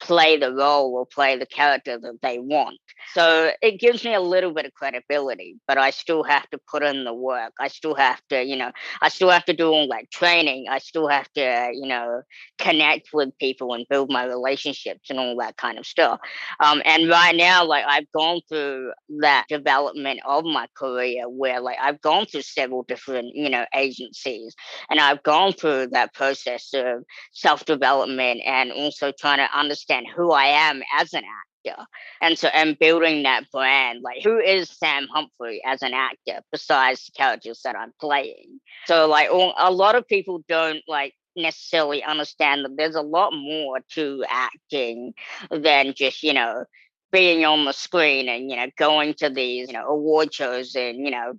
[0.01, 2.77] play the role or play the character that they want.
[3.15, 6.83] So it gives me a little bit of credibility but i still have to put
[6.83, 7.53] in the work.
[7.61, 10.67] I still have to you know i still have to do all that training.
[10.71, 12.23] I still have to you know
[12.59, 16.21] connect with people and build my relationships and all that kind of stuff.
[16.61, 21.61] Um, and right now like i've gone through that development of my career career where
[21.61, 24.55] like I've gone through several different, you know, agencies
[24.91, 30.47] and I've gone through that process of self-development and also trying to understand who I
[30.47, 31.85] am as an actor.
[32.21, 34.01] And so and building that brand.
[34.03, 38.61] Like who is Sam Humphrey as an actor besides the characters that I'm playing?
[38.87, 43.33] So like all, a lot of people don't like necessarily understand that there's a lot
[43.33, 45.15] more to acting
[45.51, 46.65] than just, you know,
[47.13, 50.99] being on the screen and you know going to these you know award shows and
[50.99, 51.35] you know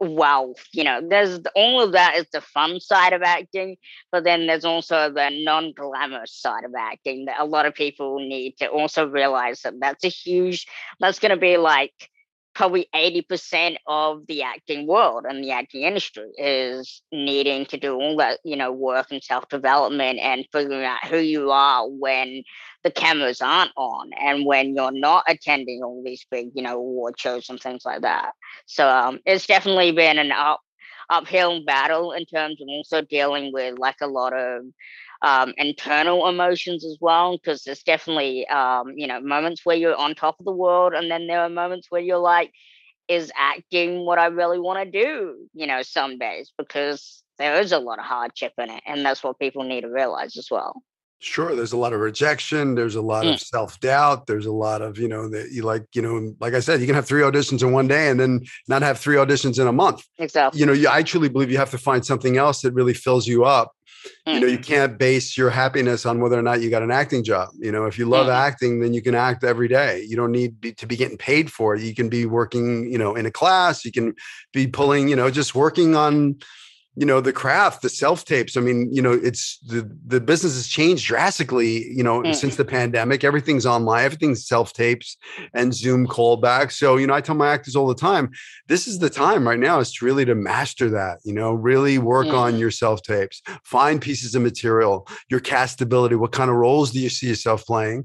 [0.00, 3.76] wow you know there's all of that is the fun side of acting
[4.10, 8.56] but then there's also the non-glamorous side of acting that a lot of people need
[8.56, 10.66] to also realize that that's a huge
[10.98, 11.92] that's going to be like
[12.54, 18.16] probably 80% of the acting world and the acting industry is needing to do all
[18.18, 22.42] that, you know, work and self-development and figuring out who you are when
[22.84, 27.18] the cameras aren't on and when you're not attending all these big, you know, award
[27.18, 28.32] shows and things like that.
[28.66, 30.60] So um, it's definitely been an up
[31.10, 34.64] uphill battle in terms of also dealing with like a lot of
[35.22, 40.14] um, internal emotions as well, because there's definitely, um, you know, moments where you're on
[40.14, 42.52] top of the world, and then there are moments where you're like,
[43.08, 47.72] is acting what I really want to do, you know, some days, because there is
[47.72, 48.82] a lot of hardship in it.
[48.86, 50.82] And that's what people need to realize as well.
[51.24, 52.74] Sure, there's a lot of rejection.
[52.74, 53.34] There's a lot mm.
[53.34, 54.26] of self doubt.
[54.26, 56.86] There's a lot of, you know, that you like, you know, like I said, you
[56.86, 59.72] can have three auditions in one day and then not have three auditions in a
[59.72, 60.02] month.
[60.18, 60.58] Exactly.
[60.58, 63.26] You know, you, I truly believe you have to find something else that really fills
[63.26, 63.72] you up
[64.04, 64.34] Mm-hmm.
[64.34, 64.62] You know, you mm-hmm.
[64.62, 67.50] can't base your happiness on whether or not you got an acting job.
[67.58, 68.36] You know, if you love mm-hmm.
[68.36, 70.04] acting, then you can act every day.
[70.06, 71.82] You don't need be, to be getting paid for it.
[71.82, 73.84] You can be working, you know, in a class.
[73.84, 74.14] You can
[74.52, 76.38] be pulling, you know, just working on
[76.94, 80.54] you know the craft the self tapes i mean you know it's the the business
[80.54, 82.34] has changed drastically you know mm.
[82.34, 85.16] since the pandemic everything's online everything's self tapes
[85.54, 88.30] and zoom callbacks so you know i tell my actors all the time
[88.68, 91.98] this is the time right now is to really to master that you know really
[91.98, 92.34] work mm.
[92.34, 97.00] on your self tapes find pieces of material your castability what kind of roles do
[97.00, 98.04] you see yourself playing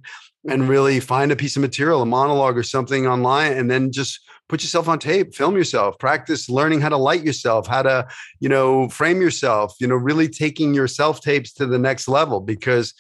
[0.50, 4.22] and really find a piece of material a monologue or something online and then just
[4.50, 8.08] put yourself on tape film yourself practice learning how to light yourself how to
[8.40, 12.40] you know frame yourself you know really taking your self tapes to the next level
[12.40, 12.94] because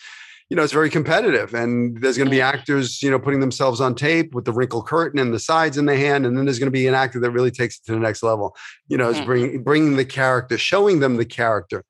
[0.49, 3.81] you know it's very competitive and there's going to be actors you know putting themselves
[3.81, 6.59] on tape with the wrinkle curtain and the sides in the hand and then there's
[6.59, 8.55] going to be an actor that really takes it to the next level
[8.87, 11.83] you know it's bringing bringing the character showing them the character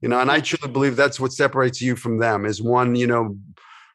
[0.00, 3.06] you know and i truly believe that's what separates you from them is one you
[3.06, 3.36] know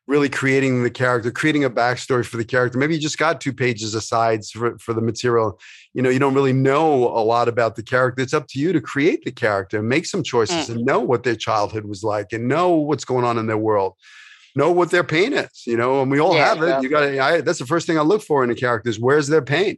[0.07, 2.77] really creating the character, creating a backstory for the character.
[2.77, 5.59] Maybe you just got two pages of sides for, for the material.
[5.93, 8.23] You know, you don't really know a lot about the character.
[8.23, 10.75] It's up to you to create the character and make some choices mm.
[10.75, 13.93] and know what their childhood was like and know what's going on in their world.
[14.55, 16.67] Know what their pain is, you know, and we all yeah, have it.
[16.67, 16.81] Yeah.
[16.81, 17.01] You got
[17.35, 19.77] to, that's the first thing I look for in a character is where's their pain?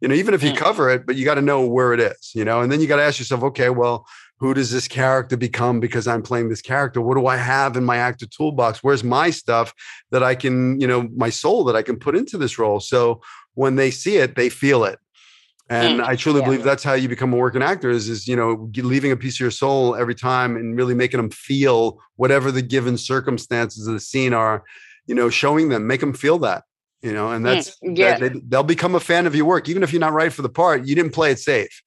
[0.00, 0.56] You know, even if you mm.
[0.56, 2.86] cover it, but you got to know where it is, you know, and then you
[2.86, 4.06] got to ask yourself, okay, well,
[4.40, 7.00] who does this character become because I'm playing this character?
[7.02, 8.82] What do I have in my actor toolbox?
[8.82, 9.74] Where's my stuff
[10.10, 12.80] that I can, you know, my soul that I can put into this role?
[12.80, 13.20] So
[13.52, 14.98] when they see it, they feel it.
[15.68, 16.46] And mm, I truly yeah.
[16.46, 19.36] believe that's how you become a working actor is, is, you know, leaving a piece
[19.36, 23.92] of your soul every time and really making them feel whatever the given circumstances of
[23.92, 24.64] the scene are,
[25.06, 26.64] you know, showing them, make them feel that,
[27.02, 28.18] you know, and mm, that's, yeah.
[28.18, 29.68] That they, they'll become a fan of your work.
[29.68, 31.82] Even if you're not right for the part, you didn't play it safe.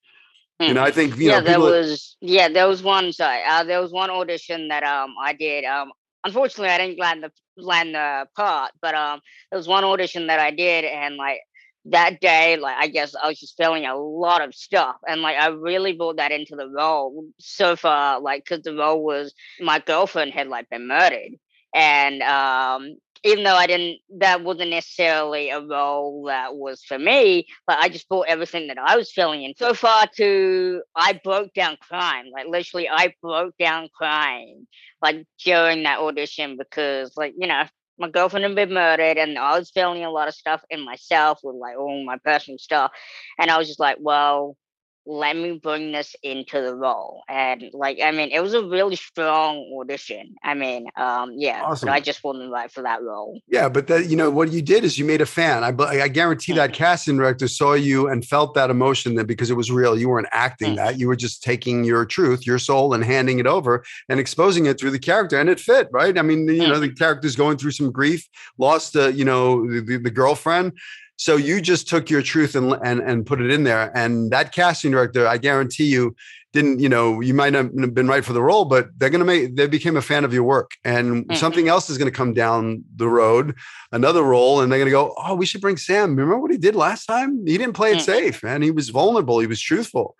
[0.65, 3.63] You know, I think you yeah, know, there was yeah, there was one sorry, uh,
[3.63, 5.63] there was one audition that um I did.
[5.65, 5.91] Um,
[6.23, 9.21] unfortunately, I didn't land the land the part, but um,
[9.51, 11.39] there was one audition that I did, and like
[11.85, 15.37] that day, like I guess I was just feeling a lot of stuff, and like
[15.37, 19.79] I really brought that into the role so far, like because the role was my
[19.79, 21.31] girlfriend had like been murdered,
[21.73, 27.47] and um, even though I didn't, that wasn't necessarily a role that was for me,
[27.65, 29.53] but I just brought everything that I was feeling in.
[29.55, 34.67] So far, to I broke down crying, like literally, I broke down crying,
[35.01, 37.63] like during that audition because, like you know,
[37.97, 41.39] my girlfriend had been murdered and I was feeling a lot of stuff in myself
[41.43, 42.91] with like all my personal stuff.
[43.39, 44.57] And I was just like, well,
[45.05, 47.23] let me bring this into the role.
[47.27, 50.35] And like, I mean, it was a really strong audition.
[50.43, 51.89] I mean, um, yeah, awesome.
[51.89, 53.39] I just wasn't right for that role.
[53.47, 55.63] Yeah, but that you know what you did is you made a fan.
[55.63, 56.77] I I guarantee that mm-hmm.
[56.77, 59.97] casting director saw you and felt that emotion that because it was real.
[59.97, 60.85] You weren't acting mm-hmm.
[60.85, 60.99] that.
[60.99, 64.79] You were just taking your truth, your soul, and handing it over and exposing it
[64.79, 66.17] through the character, and it fit, right?
[66.17, 69.97] I mean, you know, the character's going through some grief, lost, uh, you know, the,
[69.97, 70.73] the girlfriend
[71.17, 73.95] so you just took your truth and, and and put it in there.
[73.95, 76.15] And that casting director, I guarantee you,
[76.53, 79.25] didn't, you know, you might not have been right for the role, but they're gonna
[79.25, 80.71] make they became a fan of your work.
[80.83, 81.35] And mm-hmm.
[81.35, 83.55] something else is gonna come down the road,
[83.91, 86.15] another role, and they're gonna go, Oh, we should bring Sam.
[86.15, 87.45] Remember what he did last time?
[87.45, 88.03] He didn't play it mm-hmm.
[88.03, 90.15] safe, and he was vulnerable, he was truthful.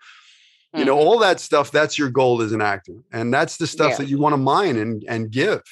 [0.74, 0.80] Mm-hmm.
[0.80, 1.06] You know, mm-hmm.
[1.06, 2.94] all that stuff, that's your goal as an actor.
[3.12, 3.96] And that's the stuff yeah.
[3.98, 5.62] that you want to mine and and give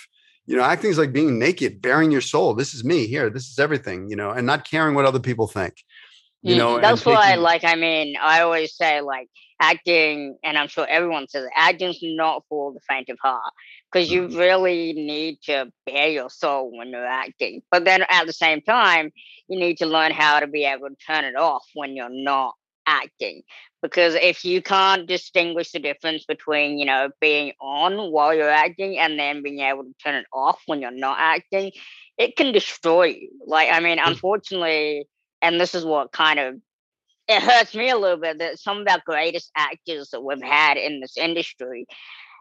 [0.47, 2.55] you know acting is like being naked bearing your soul.
[2.55, 3.31] This is me here.
[3.31, 5.75] This is everything you know and not caring what other people think
[6.43, 9.29] you know mm, that's why taking- like i mean i always say like
[9.61, 13.53] acting and i'm sure everyone says acting's not for the faint of heart
[13.93, 14.39] because you mm-hmm.
[14.39, 17.63] really need to bear your soul when you're acting.
[17.71, 19.13] But then at the same time
[19.49, 22.55] you need to learn how to be able to turn it off when you're not
[22.87, 23.43] acting
[23.83, 28.99] because if you can't distinguish the difference between you know being on while you're acting
[28.99, 31.73] and then being able to turn it off when you're not acting
[32.17, 34.07] it can destroy you like i mean mm.
[34.07, 35.07] unfortunately
[35.43, 36.55] and this is what kind of
[37.29, 40.77] it hurts me a little bit that some of our greatest actors that we've had
[40.77, 41.87] in this industry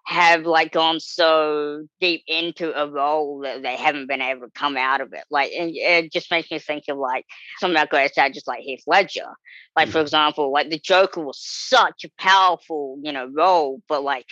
[0.06, 4.76] have like gone so deep into a role that they haven't been able to come
[4.76, 5.24] out of it.
[5.30, 7.26] Like and it just makes me think of like
[7.60, 9.30] some of our greatest actors like Heath Ledger.
[9.76, 10.02] Like for mm-hmm.
[10.02, 14.26] example, like the Joker was such a powerful, you know, role, but like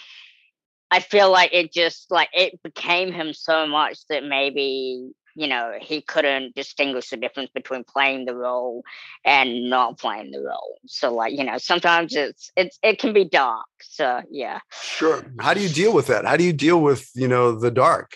[0.92, 5.73] I feel like it just like it became him so much that maybe you know
[5.82, 8.84] he couldn't distinguish the difference between playing the role
[9.23, 10.80] and not playing the role.
[10.88, 13.67] So like you know sometimes it's it's it can be dark.
[13.82, 14.60] So yeah.
[14.71, 15.25] Sure.
[15.39, 16.25] How do you deal with that?
[16.25, 18.12] How do you deal with you know the dark?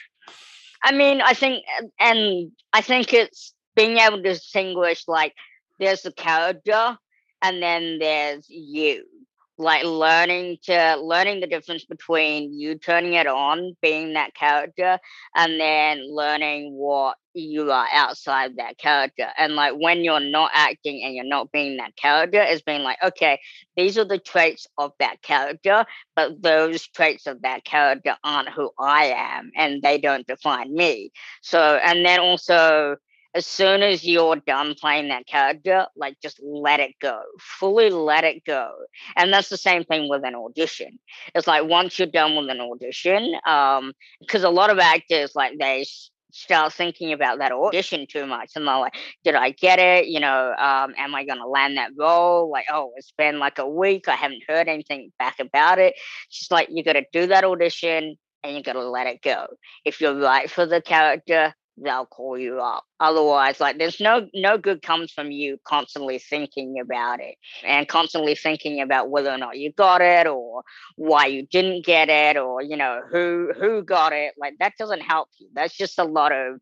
[0.83, 1.63] I mean i think
[1.99, 5.33] and i think it's being able to distinguish like
[5.79, 6.97] there's the character
[7.41, 9.05] and then there's you
[9.57, 14.97] like learning to learning the difference between you turning it on being that character
[15.35, 19.27] and then learning what you are outside that character.
[19.37, 22.97] And like when you're not acting and you're not being that character is being like
[23.03, 23.39] okay
[23.75, 25.85] these are the traits of that character
[26.15, 31.11] but those traits of that character aren't who i am and they don't define me.
[31.41, 32.97] So and then also
[33.33, 38.23] as soon as you're done playing that character, like just let it go, fully let
[38.23, 38.71] it go.
[39.15, 40.99] And that's the same thing with an audition.
[41.33, 45.57] It's like once you're done with an audition, um, because a lot of actors like
[45.59, 45.85] they
[46.31, 50.19] start thinking about that audition too much and they're like did i get it you
[50.19, 53.69] know um, am i going to land that role like oh it's been like a
[53.69, 55.93] week i haven't heard anything back about it
[56.31, 59.45] just like you got to do that audition and you got to let it go
[59.85, 62.85] if you're right for the character they'll call you up.
[62.99, 68.35] Otherwise, like there's no no good comes from you constantly thinking about it and constantly
[68.35, 70.63] thinking about whether or not you got it or
[70.95, 74.33] why you didn't get it or you know who who got it.
[74.37, 75.49] Like that doesn't help you.
[75.53, 76.59] That's just a lot of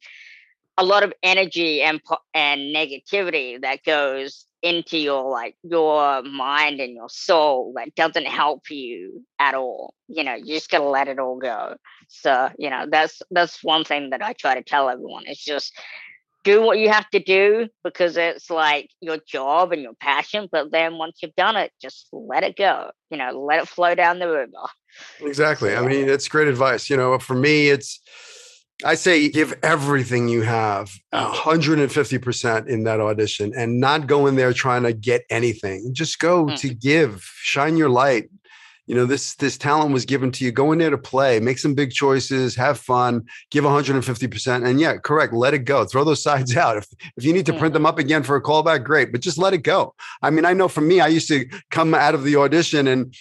[0.78, 2.02] a lot of energy and
[2.34, 8.69] and negativity that goes into your like your mind and your soul that doesn't help
[8.69, 11.76] you at all you know you just gotta let it all go.
[12.10, 15.74] So you know that's that's one thing that i try to tell everyone it's just
[16.43, 20.71] do what you have to do because it's like your job and your passion but
[20.71, 24.19] then once you've done it just let it go you know let it flow down
[24.19, 24.52] the river.
[25.21, 25.76] Exactly.
[25.76, 28.02] I mean it's great advice you know for me it's
[28.84, 34.53] I say give everything you have, 150% in that audition and not go in there
[34.53, 35.93] trying to get anything.
[35.93, 36.60] Just go mm.
[36.60, 38.30] to give, shine your light.
[38.88, 40.51] You know, this this talent was given to you.
[40.51, 44.68] Go in there to play, make some big choices, have fun, give 150%.
[44.68, 45.86] And yeah, correct, let it go.
[45.86, 46.78] Throw those sides out.
[46.78, 49.38] If if you need to print them up again for a callback, great, but just
[49.38, 49.93] let it go.
[50.22, 53.16] I mean, I know for me, I used to come out of the audition and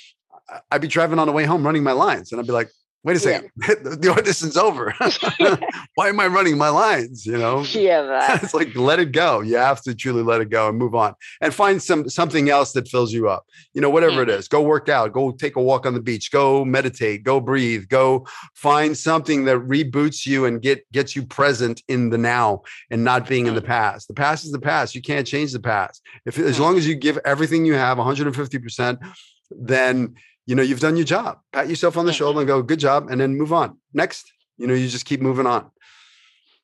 [0.72, 2.70] I'd be driving on the way home running my lines and I'd be like,
[3.02, 3.74] wait a second, yeah.
[3.74, 4.94] the audition's over.
[5.94, 7.24] Why am I running my lines?
[7.24, 9.40] You know, yeah, it's like let it go.
[9.40, 12.72] You have to truly let it go and move on, and find some something else
[12.72, 13.46] that fills you up.
[13.74, 14.30] You know, whatever mm-hmm.
[14.30, 17.40] it is, go work out, go take a walk on the beach, go meditate, go
[17.40, 22.62] breathe, go find something that reboots you and get gets you present in the now
[22.90, 23.68] and not being in the mm-hmm.
[23.68, 24.08] past.
[24.08, 24.94] The past is the past.
[24.94, 26.02] You can't change the past.
[26.26, 26.62] If as mm-hmm.
[26.62, 28.98] long as you give everything you have, 150 percent,
[29.50, 30.14] then
[30.50, 31.38] you know, you've done your job.
[31.52, 33.78] Pat yourself on the shoulder and go, good job, and then move on.
[33.94, 35.70] Next, you know, you just keep moving on.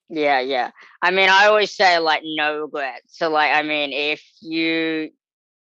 [0.08, 0.72] Yeah, yeah.
[1.00, 3.16] I mean, I always say like no regrets.
[3.16, 5.10] So like, I mean, if you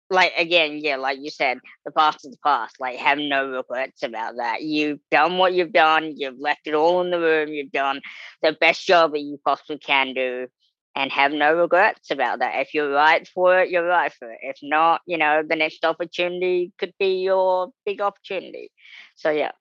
[0.09, 2.79] like again, yeah, like you said, the past is the past.
[2.79, 4.61] Like, have no regrets about that.
[4.61, 6.13] You've done what you've done.
[6.15, 7.49] You've left it all in the room.
[7.49, 7.99] You've done
[8.41, 10.47] the best job that you possibly can do
[10.95, 12.59] and have no regrets about that.
[12.59, 14.39] If you're right for it, you're right for it.
[14.41, 18.71] If not, you know, the next opportunity could be your big opportunity.
[19.15, 19.51] So yeah.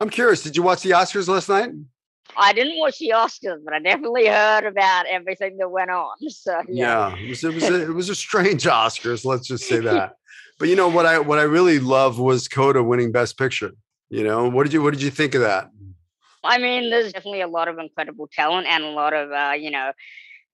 [0.00, 1.70] I'm curious, did you watch the Oscars last night?
[2.36, 6.14] I didn't watch the Oscars, but I definitely heard about everything that went on.
[6.30, 9.24] So yeah, yeah it, was, it, was a, it was a strange Oscars.
[9.24, 10.14] Let's just say that.
[10.58, 13.72] but you know what I what I really love was Coda winning Best Picture.
[14.08, 15.70] You know what did you what did you think of that?
[16.42, 19.70] I mean, there's definitely a lot of incredible talent and a lot of uh, you
[19.70, 19.92] know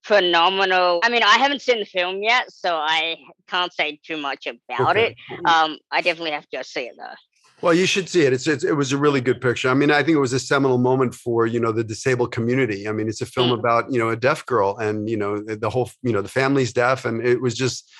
[0.03, 1.01] phenomenal.
[1.03, 3.16] I mean, I haven't seen the film yet, so I
[3.48, 5.16] can't say too much about okay.
[5.30, 5.46] it.
[5.46, 7.14] Um, I definitely have to go see it though.
[7.62, 8.32] Well, you should see it.
[8.32, 9.68] It's, it's, it was a really good picture.
[9.68, 12.88] I mean, I think it was a seminal moment for you know the disabled community.
[12.88, 13.59] I mean, it's a film mm.
[13.59, 16.72] about you know a deaf girl and you know the whole you know the family's
[16.72, 17.90] deaf, and it was just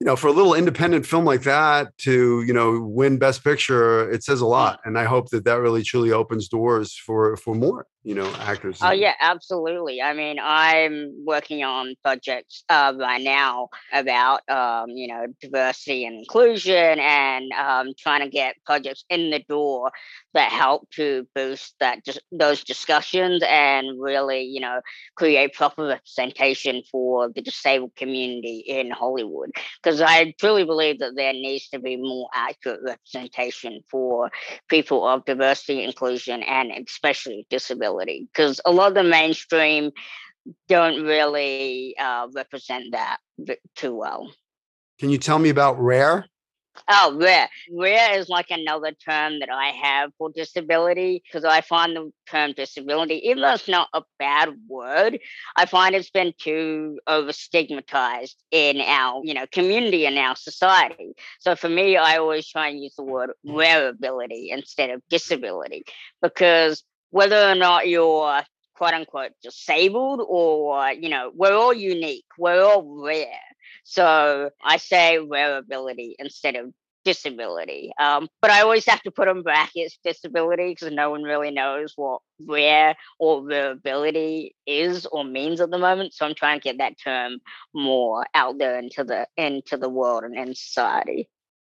[0.00, 4.10] you know, for a little independent film like that to, you know, win Best Picture,
[4.10, 4.80] it says a lot.
[4.84, 8.78] And I hope that that really truly opens doors for for more, you know, actors.
[8.82, 10.02] Oh yeah, absolutely.
[10.02, 16.18] I mean, I'm working on projects uh, right now about, um, you know, diversity and
[16.18, 19.90] inclusion, and um, trying to get projects in the door
[20.34, 24.82] that help to boost that just those discussions and really, you know,
[25.16, 29.50] create proper representation for the disabled community in Hollywood
[29.82, 34.30] because I truly believe that there needs to be more accurate representation for
[34.68, 37.93] people of diversity, inclusion, and especially disability.
[38.32, 39.90] Because a lot of the mainstream
[40.68, 43.18] don't really uh, represent that
[43.76, 44.32] too well.
[44.98, 46.26] Can you tell me about Rare?
[46.88, 47.48] Oh, rare.
[47.72, 52.52] Rare is like another term that I have for disability because I find the term
[52.52, 55.18] disability, even though it's not a bad word,
[55.56, 61.14] I find it's been too over stigmatized in our, you know, community and our society.
[61.38, 65.84] So for me, I always try and use the word ability instead of disability
[66.20, 66.82] because
[67.14, 68.42] whether or not you're
[68.74, 73.28] quote unquote disabled or, you know, we're all unique, we're all rare.
[73.84, 76.72] So I say rareability instead of
[77.04, 77.92] disability.
[78.00, 81.92] Um, but I always have to put in brackets disability because no one really knows
[81.94, 86.14] what rare or rareability is or means at the moment.
[86.14, 87.38] So I'm trying to get that term
[87.72, 91.28] more out there into the into the world and in society.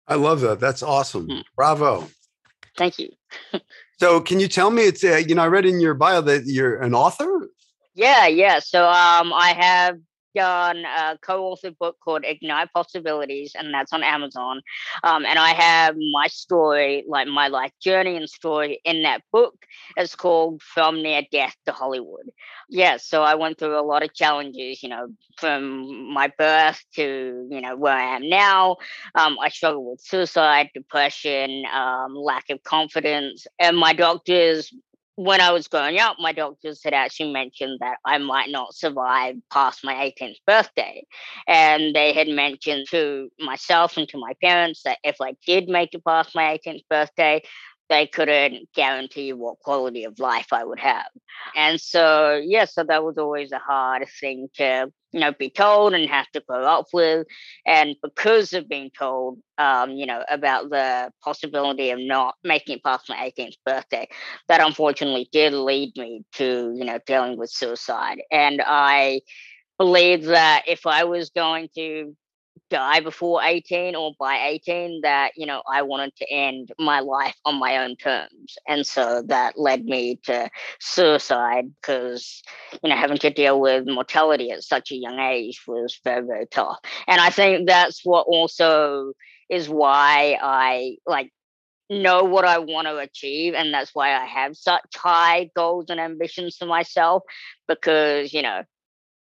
[0.07, 0.59] I love that.
[0.59, 1.29] That's awesome.
[1.29, 1.43] Mm.
[1.55, 2.07] Bravo.
[2.78, 3.09] Thank you.
[3.99, 6.45] so can you tell me it's uh, you know I read in your bio that
[6.45, 7.49] you're an author?
[7.93, 8.59] Yeah, yeah.
[8.59, 9.99] So um I have
[10.36, 14.61] done a co-authored book called Ignite Possibilities, and that's on Amazon.
[15.03, 19.55] Um, and I have my story, like my life journey and story in that book.
[19.97, 22.29] It's called From Near Death to Hollywood.
[22.69, 25.07] Yeah, so I went through a lot of challenges, you know,
[25.38, 28.77] from my birth to, you know, where I am now.
[29.15, 34.73] Um, I struggled with suicide, depression, um, lack of confidence, and my doctors
[35.24, 39.36] when I was growing up, my doctors had actually mentioned that I might not survive
[39.51, 41.03] past my 18th birthday.
[41.47, 45.93] And they had mentioned to myself and to my parents that if I did make
[45.93, 47.43] it past my 18th birthday,
[47.91, 51.07] they couldn't guarantee what quality of life I would have.
[51.57, 55.93] And so, yeah, so that was always a hard thing to, you know, be told
[55.93, 57.27] and have to grow up with.
[57.65, 62.83] And because of being told, um, you know, about the possibility of not making it
[62.83, 64.07] past my 18th birthday,
[64.47, 68.21] that unfortunately did lead me to, you know, dealing with suicide.
[68.31, 69.19] And I
[69.77, 72.15] believe that if I was going to
[72.70, 77.36] die before 18 or by 18 that you know i wanted to end my life
[77.45, 80.49] on my own terms and so that led me to
[80.80, 82.41] suicide because
[82.82, 86.45] you know having to deal with mortality at such a young age was very very
[86.47, 86.78] tough
[87.08, 89.12] and i think that's what also
[89.49, 91.32] is why i like
[91.91, 93.54] know what I want to achieve.
[93.54, 97.24] And that's why I have such high goals and ambitions for myself
[97.68, 98.64] because, you know,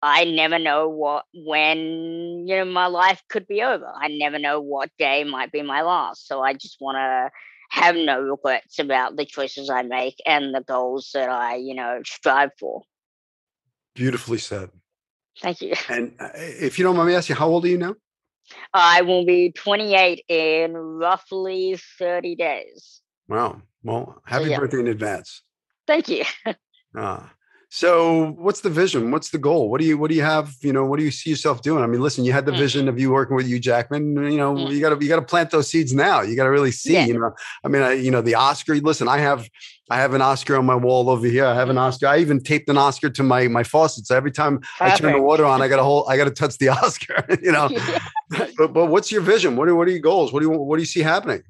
[0.06, 3.90] I never know what when you know my life could be over.
[3.96, 6.28] I never know what day might be my last.
[6.28, 7.32] So I just want to
[7.70, 12.02] have no regrets about the choices I make and the goals that I, you know,
[12.06, 12.82] strive for.
[13.96, 14.72] Beautifully said.
[15.40, 15.74] Thank you.
[15.90, 17.96] And uh, if you don't mind me asking, how old are you now?
[18.74, 23.00] I will be 28 in roughly 30 days.
[23.30, 23.62] Wow.
[23.84, 24.60] Well, happy so, yeah.
[24.60, 25.44] birthday in advance.
[25.88, 26.26] Thank you.
[26.96, 27.34] Ah,
[27.76, 29.10] so what's the vision?
[29.10, 29.68] What's the goal?
[29.68, 30.54] What do you what do you have?
[30.62, 31.84] You know, what do you see yourself doing?
[31.84, 32.60] I mean, listen, you had the mm.
[32.60, 34.16] vision of you working with Hugh Jackman.
[34.32, 34.72] You know, mm.
[34.72, 36.22] you got to you got to plant those seeds now.
[36.22, 36.94] You got to really see.
[36.94, 37.08] Yeah.
[37.08, 37.32] You know,
[37.64, 38.76] I mean, I, you know, the Oscar.
[38.76, 39.50] Listen, I have
[39.90, 41.48] I have an Oscar on my wall over here.
[41.48, 41.82] I have an mm.
[41.82, 42.06] Oscar.
[42.06, 44.12] I even taped an Oscar to my my faucets.
[44.12, 44.82] Every time Perfect.
[44.82, 46.06] I turn the water on, I got to hold.
[46.08, 47.26] I got to touch the Oscar.
[47.42, 47.72] you know,
[48.56, 49.56] but but what's your vision?
[49.56, 50.32] What are what are your goals?
[50.32, 51.42] What do you what do you see happening?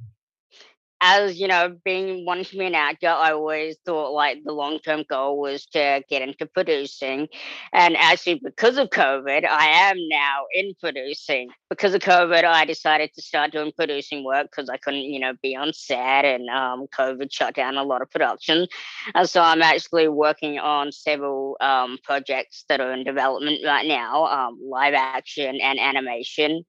[1.06, 4.80] As you know, being wanting to be an actor, I always thought like the long
[4.80, 7.28] term goal was to get into producing.
[7.74, 11.50] And actually, because of COVID, I am now in producing.
[11.70, 15.34] Because of COVID, I decided to start doing producing work because I couldn't, you know,
[15.42, 18.68] be on set, and um, COVID shut down a lot of production.
[19.14, 24.26] And so I'm actually working on several um, projects that are in development right now,
[24.28, 26.64] um, live action and animation.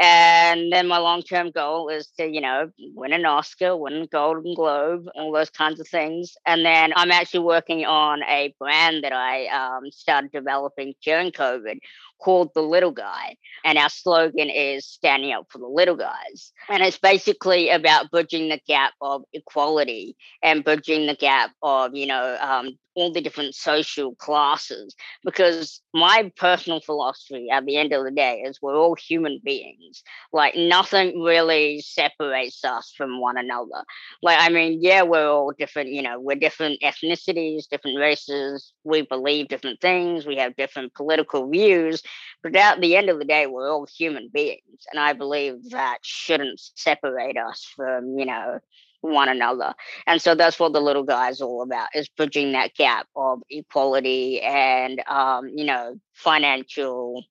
[0.00, 4.08] And then my long term goal is to, you know, win an Oscar Oscar, win
[4.10, 6.36] Golden Globe, all those kinds of things.
[6.46, 11.78] And then I'm actually working on a brand that I um, started developing during COVID
[12.18, 13.36] called The Little Guy.
[13.64, 16.52] And our slogan is standing up for the little guys.
[16.68, 22.06] And it's basically about bridging the gap of equality and bridging the gap of, you
[22.06, 28.02] know, um, all the different social classes because my personal philosophy at the end of
[28.04, 30.02] the day is we're all human beings
[30.32, 33.84] like nothing really separates us from one another
[34.22, 39.02] like i mean yeah we're all different you know we're different ethnicities different races we
[39.02, 42.02] believe different things we have different political views
[42.42, 45.98] but at the end of the day we're all human beings and i believe that
[46.02, 48.58] shouldn't separate us from you know
[49.00, 49.74] one another.
[50.06, 53.40] And so that's what the little guy is all about is bridging that gap of
[53.50, 57.24] equality and um, you know, financial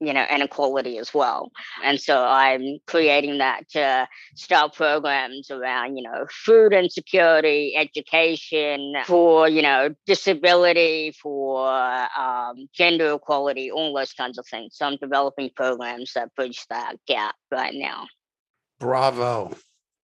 [0.00, 1.50] you know inequality as well.
[1.82, 9.48] And so i'm creating that to start programs around you know food insecurity education for
[9.48, 11.68] you know disability for
[12.18, 14.76] um, gender equality all those kinds of things.
[14.76, 18.06] So i'm developing programs that bridge that gap right now.
[18.78, 19.54] Bravo.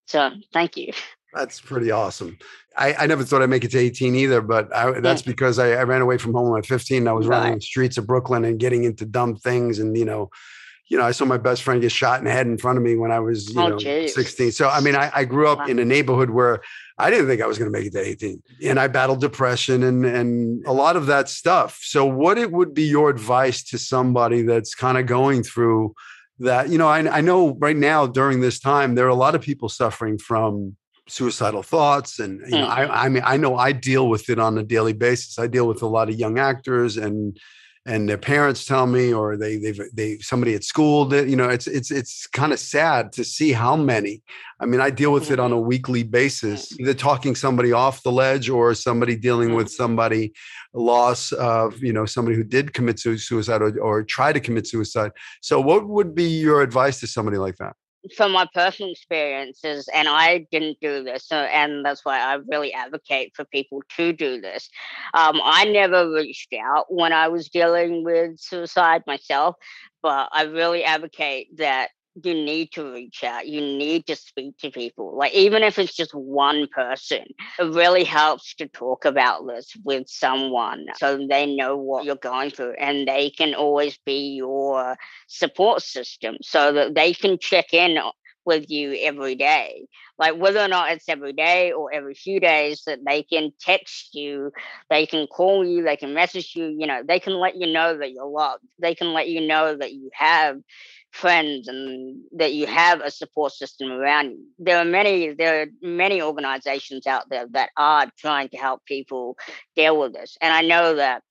[0.06, 0.92] So thank you.
[1.34, 2.38] That's pretty awesome.
[2.76, 5.72] I, I never thought I'd make it to 18 either, but I, that's because I,
[5.72, 7.06] I, ran away from home at 15.
[7.06, 7.38] I was right.
[7.38, 9.78] running the streets of Brooklyn and getting into dumb things.
[9.78, 10.30] And, you know,
[10.88, 12.84] you know, I saw my best friend get shot in the head in front of
[12.84, 14.14] me when I was, you oh, know, geez.
[14.14, 14.52] 16.
[14.52, 15.66] So, I mean, I, I grew up wow.
[15.66, 16.60] in a neighborhood where
[16.98, 19.82] I didn't think I was going to make it to 18 and I battled depression
[19.82, 21.80] and, and a lot of that stuff.
[21.82, 25.94] So what it would be your advice to somebody that's kind of going through
[26.38, 29.34] that you know I, I know right now during this time there are a lot
[29.34, 30.76] of people suffering from
[31.08, 32.92] suicidal thoughts and you know I, mm-hmm.
[32.92, 35.82] I mean i know i deal with it on a daily basis i deal with
[35.82, 37.36] a lot of young actors and
[37.84, 41.48] and their parents tell me or they they they somebody at school that you know
[41.48, 44.22] it's it's it's kind of sad to see how many
[44.60, 45.66] i mean i deal with it on a mm-hmm.
[45.66, 49.82] weekly basis either talking somebody off the ledge or somebody dealing with mm-hmm.
[49.82, 50.32] somebody
[50.72, 55.10] loss of you know somebody who did commit suicide or, or try to commit suicide
[55.40, 57.74] so what would be your advice to somebody like that
[58.16, 62.72] from my personal experiences, and I didn't do this, so, and that's why I really
[62.72, 64.68] advocate for people to do this.
[65.14, 69.56] Um, I never reached out when I was dealing with suicide myself,
[70.02, 73.46] but I really advocate that you need to reach out.
[73.46, 75.16] You need to speak to people.
[75.16, 77.24] Like, even if it's just one person,
[77.58, 82.50] it really helps to talk about this with someone so they know what you're going
[82.50, 84.96] through and they can always be your
[85.26, 87.98] support system so that they can check in
[88.44, 89.86] with you every day.
[90.18, 94.14] Like whether or not it's every day or every few days, that they can text
[94.14, 94.52] you,
[94.90, 97.96] they can call you, they can message you, you know, they can let you know
[97.96, 98.64] that you're loved.
[98.78, 100.58] They can let you know that you have
[101.12, 104.46] friends and that you have a support system around you.
[104.58, 109.36] There are many there are many organizations out there that are trying to help people
[109.76, 110.36] deal with this.
[110.40, 111.22] And I know that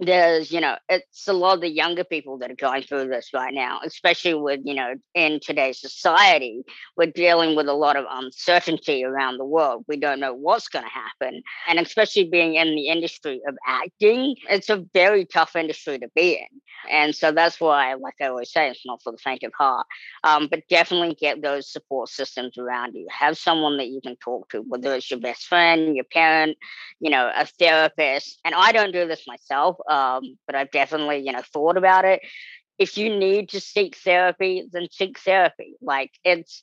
[0.00, 3.30] there's you know it's a lot of the younger people that are going through this
[3.34, 6.62] right now especially with you know in today's society
[6.96, 9.84] we're dealing with a lot of uncertainty around the world.
[9.88, 14.36] We don't know what's going to happen and especially being in the industry of acting
[14.48, 18.50] it's a very tough industry to be in and so that's why like i always
[18.50, 19.86] say it's not for the faint of heart
[20.24, 23.06] um, but definitely get those support systems around you.
[23.10, 26.56] Have someone that you can talk to whether it's your best friend your parent
[27.00, 31.32] you know a therapist and i don't do this myself um, but I've definitely, you
[31.32, 32.20] know, thought about it.
[32.78, 35.74] If you need to seek therapy, then seek therapy.
[35.82, 36.62] Like it's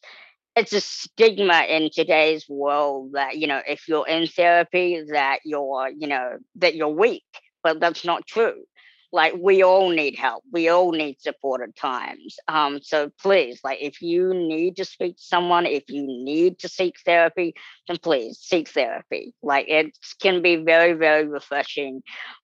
[0.57, 5.89] it's a stigma in today's world that you know if you're in therapy that you're
[5.95, 7.23] you know that you're weak
[7.63, 8.63] but that's not true
[9.11, 10.43] like we all need help.
[10.51, 12.37] We all need support at times.
[12.47, 16.69] Um so please like if you need to speak to someone if you need to
[16.69, 17.53] seek therapy
[17.87, 19.33] then please seek therapy.
[19.41, 22.01] Like it can be very very refreshing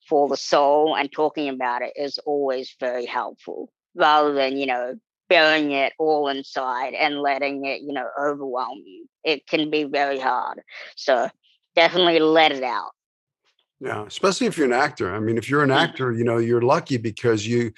[0.08, 4.96] for the soul and talking about it is always very helpful rather than you know
[5.30, 9.06] burying it all inside and letting it you know overwhelm you.
[9.24, 10.62] It can be very hard.
[10.96, 11.30] So
[11.76, 12.92] definitely let it out
[13.80, 15.14] yeah, especially if you're an actor.
[15.14, 17.72] I mean, if you're an actor, you know, you're lucky because you,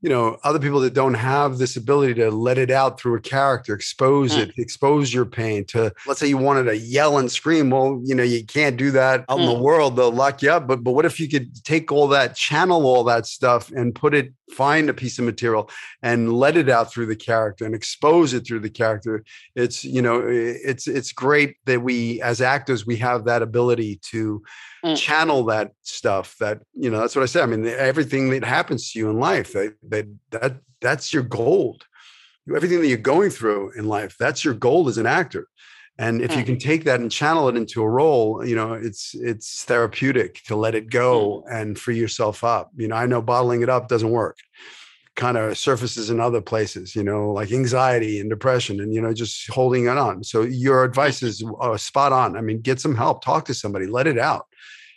[0.00, 3.20] you know, other people that don't have this ability to let it out through a
[3.20, 4.38] character, expose mm.
[4.38, 7.70] it, expose your pain to, let's say you wanted to yell and scream.
[7.70, 9.42] Well, you know, you can't do that out mm.
[9.42, 9.62] in the mm.
[9.62, 9.94] world.
[9.94, 10.66] They'll lock you up.
[10.66, 14.12] But, but what if you could take all that, channel all that stuff and put
[14.12, 15.70] it, find a piece of material
[16.02, 19.24] and let it out through the character and expose it through the character.
[19.54, 24.42] It's, you know, it's, it's great that we, as actors, we have that ability to,
[24.84, 24.96] mm.
[24.96, 28.92] channel that stuff that you know that's what i said i mean everything that happens
[28.92, 31.84] to you in life that that, that that's your gold
[32.54, 35.48] everything that you're going through in life that's your gold as an actor
[35.98, 36.38] and if mm.
[36.38, 40.42] you can take that and channel it into a role you know it's it's therapeutic
[40.44, 41.60] to let it go mm.
[41.60, 44.38] and free yourself up you know i know bottling it up doesn't work
[45.14, 49.12] kind of surfaces in other places, you know, like anxiety and depression and, you know,
[49.12, 50.24] just holding it on.
[50.24, 52.36] So your advice is uh, spot on.
[52.36, 54.46] I mean, get some help, talk to somebody, let it out,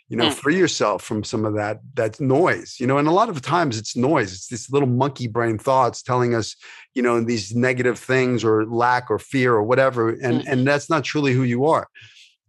[0.08, 0.32] you know, mm.
[0.32, 3.76] free yourself from some of that, that noise, you know, and a lot of times
[3.76, 4.32] it's noise.
[4.32, 6.56] It's this little monkey brain thoughts telling us,
[6.94, 10.08] you know, these negative things or lack or fear or whatever.
[10.08, 10.44] And, mm.
[10.46, 11.88] and that's not truly who you are.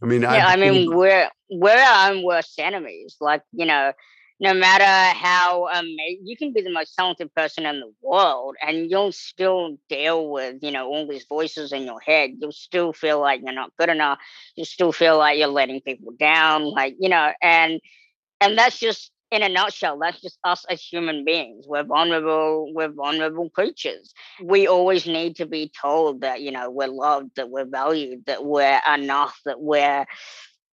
[0.01, 3.17] I mean, yeah, I, I mean, we're, we're our own worst enemies.
[3.19, 3.91] Like, you know,
[4.39, 8.55] no matter how um, amazing you can be the most talented person in the world
[8.65, 12.31] and you'll still deal with you know all these voices in your head.
[12.39, 14.19] You'll still feel like you're not good enough.
[14.55, 17.81] You still feel like you're letting people down like you know and
[18.41, 21.65] and that's just in a nutshell that's just us as human beings.
[21.67, 24.13] We're vulnerable we're vulnerable creatures.
[24.43, 28.45] We always need to be told that you know we're loved that we're valued that
[28.45, 30.05] we're enough that we're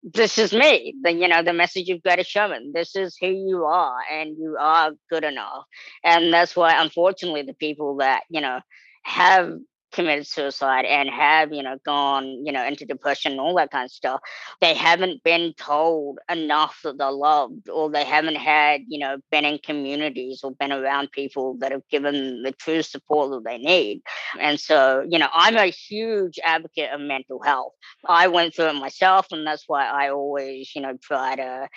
[0.04, 0.96] this is me.
[1.04, 2.72] The you know the message you've got to show them.
[2.74, 5.66] This is who you are, and you are good enough.
[6.04, 8.60] And that's why, unfortunately, the people that you know
[9.04, 9.54] have
[9.92, 13.86] committed suicide and have you know gone you know into depression and all that kind
[13.86, 14.22] of stuff
[14.62, 19.46] they haven't been told enough that they're loved or they haven't had you know been
[19.46, 24.02] in communities or been around people that have given the true support that they need.
[24.40, 27.74] And so you know i'm a huge advocate of mental health.
[28.08, 31.68] I went through it myself and that's why i always you know try to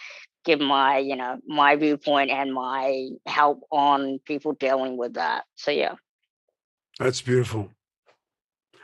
[0.45, 5.45] give my you know my viewpoint and my help on people dealing with that.
[5.57, 5.95] So yeah.
[6.99, 7.71] That's beautiful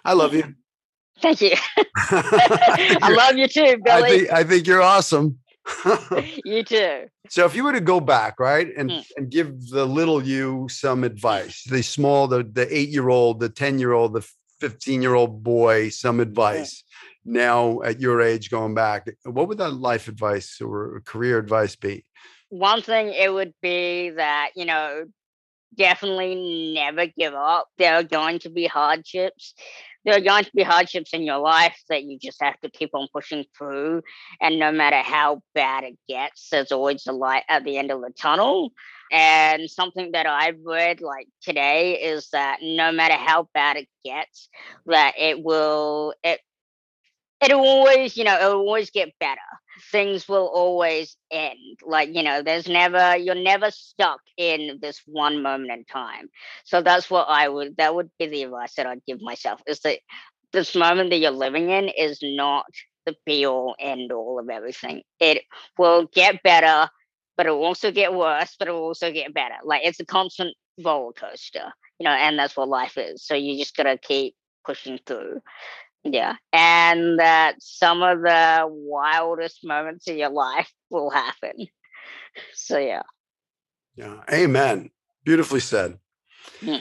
[0.04, 0.54] I love you.
[1.20, 1.54] Thank you.
[1.96, 4.04] I love you too, Billy.
[4.04, 5.38] I think, I think you're awesome.
[6.44, 7.06] you too.
[7.28, 9.04] So if you were to go back, right, and mm.
[9.16, 13.48] and give the little you some advice, the small, the the eight year old, the
[13.48, 14.26] ten year old, the
[14.58, 16.22] fifteen year old boy, some hmm.
[16.22, 16.82] advice.
[16.82, 17.32] Mm.
[17.32, 22.04] Now at your age, going back, what would that life advice or career advice be?
[22.48, 25.04] One thing it would be that you know
[25.76, 27.68] definitely never give up.
[27.78, 29.54] There are going to be hardships.
[30.04, 32.90] There are going to be hardships in your life that you just have to keep
[32.94, 34.02] on pushing through.
[34.40, 38.00] And no matter how bad it gets, there's always a light at the end of
[38.00, 38.72] the tunnel.
[39.12, 44.48] And something that I've read like today is that no matter how bad it gets,
[44.86, 46.40] that it will it
[47.42, 49.40] it'll always, you know, it'll always get better.
[49.92, 51.78] Things will always end.
[51.84, 56.28] Like, you know, there's never, you're never stuck in this one moment in time.
[56.64, 59.80] So that's what I would, that would be the advice that I'd give myself is
[59.80, 59.98] that
[60.52, 62.66] this moment that you're living in is not
[63.06, 65.02] the be all end all of everything.
[65.20, 65.42] It
[65.78, 66.90] will get better,
[67.36, 69.56] but it will also get worse, but it will also get better.
[69.64, 70.54] Like it's a constant
[70.84, 73.24] roller coaster, you know, and that's what life is.
[73.24, 74.34] So you just got to keep
[74.66, 75.40] pushing through.
[76.04, 76.36] Yeah.
[76.52, 81.66] And that some of the wildest moments of your life will happen.
[82.54, 83.02] So, yeah.
[83.96, 84.20] Yeah.
[84.32, 84.90] Amen.
[85.24, 85.98] Beautifully said.
[86.60, 86.76] Hmm.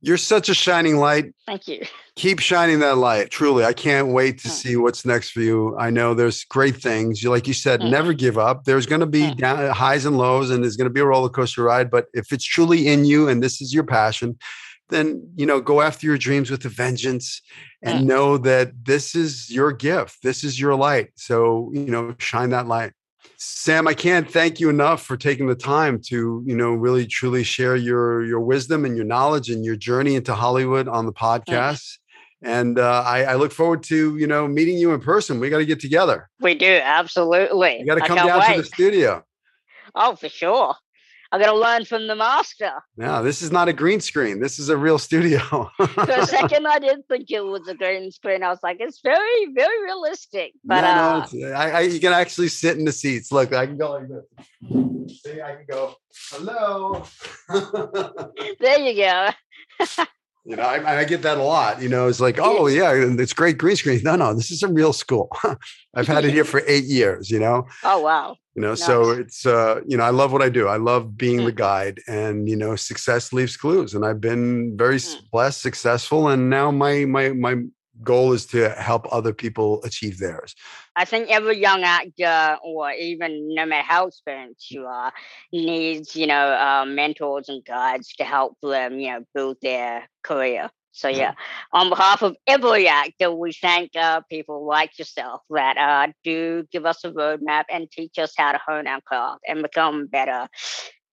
[0.00, 1.34] You're such a shining light.
[1.46, 1.82] Thank you.
[2.14, 3.30] Keep shining that light.
[3.30, 4.54] Truly, I can't wait to hmm.
[4.54, 5.76] see what's next for you.
[5.78, 7.22] I know there's great things.
[7.22, 7.90] You, like you said, mm.
[7.90, 8.64] never give up.
[8.64, 9.36] There's going to be mm.
[9.36, 11.90] down, highs and lows, and there's going to be a roller coaster ride.
[11.90, 14.38] But if it's truly in you and this is your passion,
[14.88, 17.40] then you know go after your dreams with a vengeance
[17.82, 18.06] and mm.
[18.06, 22.66] know that this is your gift this is your light so you know shine that
[22.66, 22.92] light
[23.36, 27.42] sam i can't thank you enough for taking the time to you know really truly
[27.42, 31.98] share your your wisdom and your knowledge and your journey into hollywood on the podcast
[32.42, 32.48] mm.
[32.48, 35.40] and uh, I, I, look forward to you know meeting you in person.
[35.40, 36.28] We got to get together.
[36.40, 37.78] We do absolutely.
[37.78, 38.56] You got to come down wait.
[38.56, 39.24] to the studio.
[39.94, 40.74] Oh, for sure.
[41.34, 42.70] I got to learn from the master.
[42.96, 44.38] No, this is not a green screen.
[44.38, 45.40] This is a real studio.
[45.76, 48.44] For a second, I didn't think it was a green screen.
[48.44, 50.52] I was like, it's very, very realistic.
[50.64, 53.32] But no, no, uh, I, I, you can actually sit in the seats.
[53.32, 55.22] Look, I can go like this.
[55.22, 55.96] See, I can go.
[56.30, 57.04] Hello.
[58.60, 59.30] there you go.
[60.46, 61.80] You know, I, I, get that a lot.
[61.80, 64.02] You know, it's like, oh yeah, it's great green screen.
[64.04, 65.34] No, no, this is a real school.
[65.94, 67.30] I've had it here for eight years.
[67.30, 67.66] You know.
[67.82, 68.36] Oh wow.
[68.54, 68.84] You know, nice.
[68.84, 70.68] so it's uh, you know, I love what I do.
[70.68, 71.46] I love being mm.
[71.46, 73.94] the guide, and you know, success leaves clues.
[73.94, 75.30] And I've been very mm.
[75.30, 77.56] blessed, successful, and now my my my
[78.02, 80.54] goal is to help other people achieve theirs.
[80.96, 85.12] I think every young actor, or even no matter how experienced you are,
[85.52, 90.70] needs you know uh, mentors and guides to help them you know build their career.
[90.92, 91.34] So yeah,
[91.72, 96.86] on behalf of every actor, we thank uh, people like yourself that uh, do give
[96.86, 100.46] us a roadmap and teach us how to hone our craft and become better,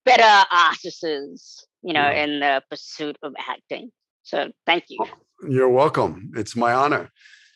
[0.05, 1.65] better artists.
[1.83, 2.23] You know, yeah.
[2.23, 3.89] in the pursuit of acting.
[4.21, 5.03] So thank you.
[5.49, 6.31] You're welcome.
[6.35, 7.09] It's my honor.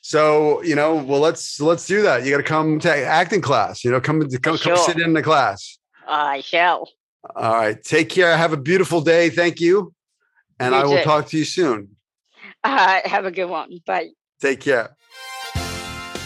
[0.06, 2.24] So you know, well, let's let's do that.
[2.24, 3.84] You got to come to acting class.
[3.84, 4.76] You know, come come, sure.
[4.76, 5.80] come sit in the class.
[6.08, 6.88] I shall.
[7.36, 7.84] All right.
[7.84, 8.38] Take care.
[8.38, 9.32] Have a beautiful day.
[9.32, 9.96] Thank you,
[10.60, 11.04] and you I will too.
[11.04, 11.96] talk to you soon.
[12.64, 13.80] Uh, have a good one.
[13.88, 14.10] Bye.
[14.40, 14.96] Take care.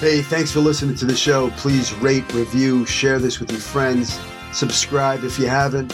[0.01, 1.49] Hey, thanks for listening to the show.
[1.51, 4.19] Please rate, review, share this with your friends.
[4.51, 5.93] Subscribe if you haven't.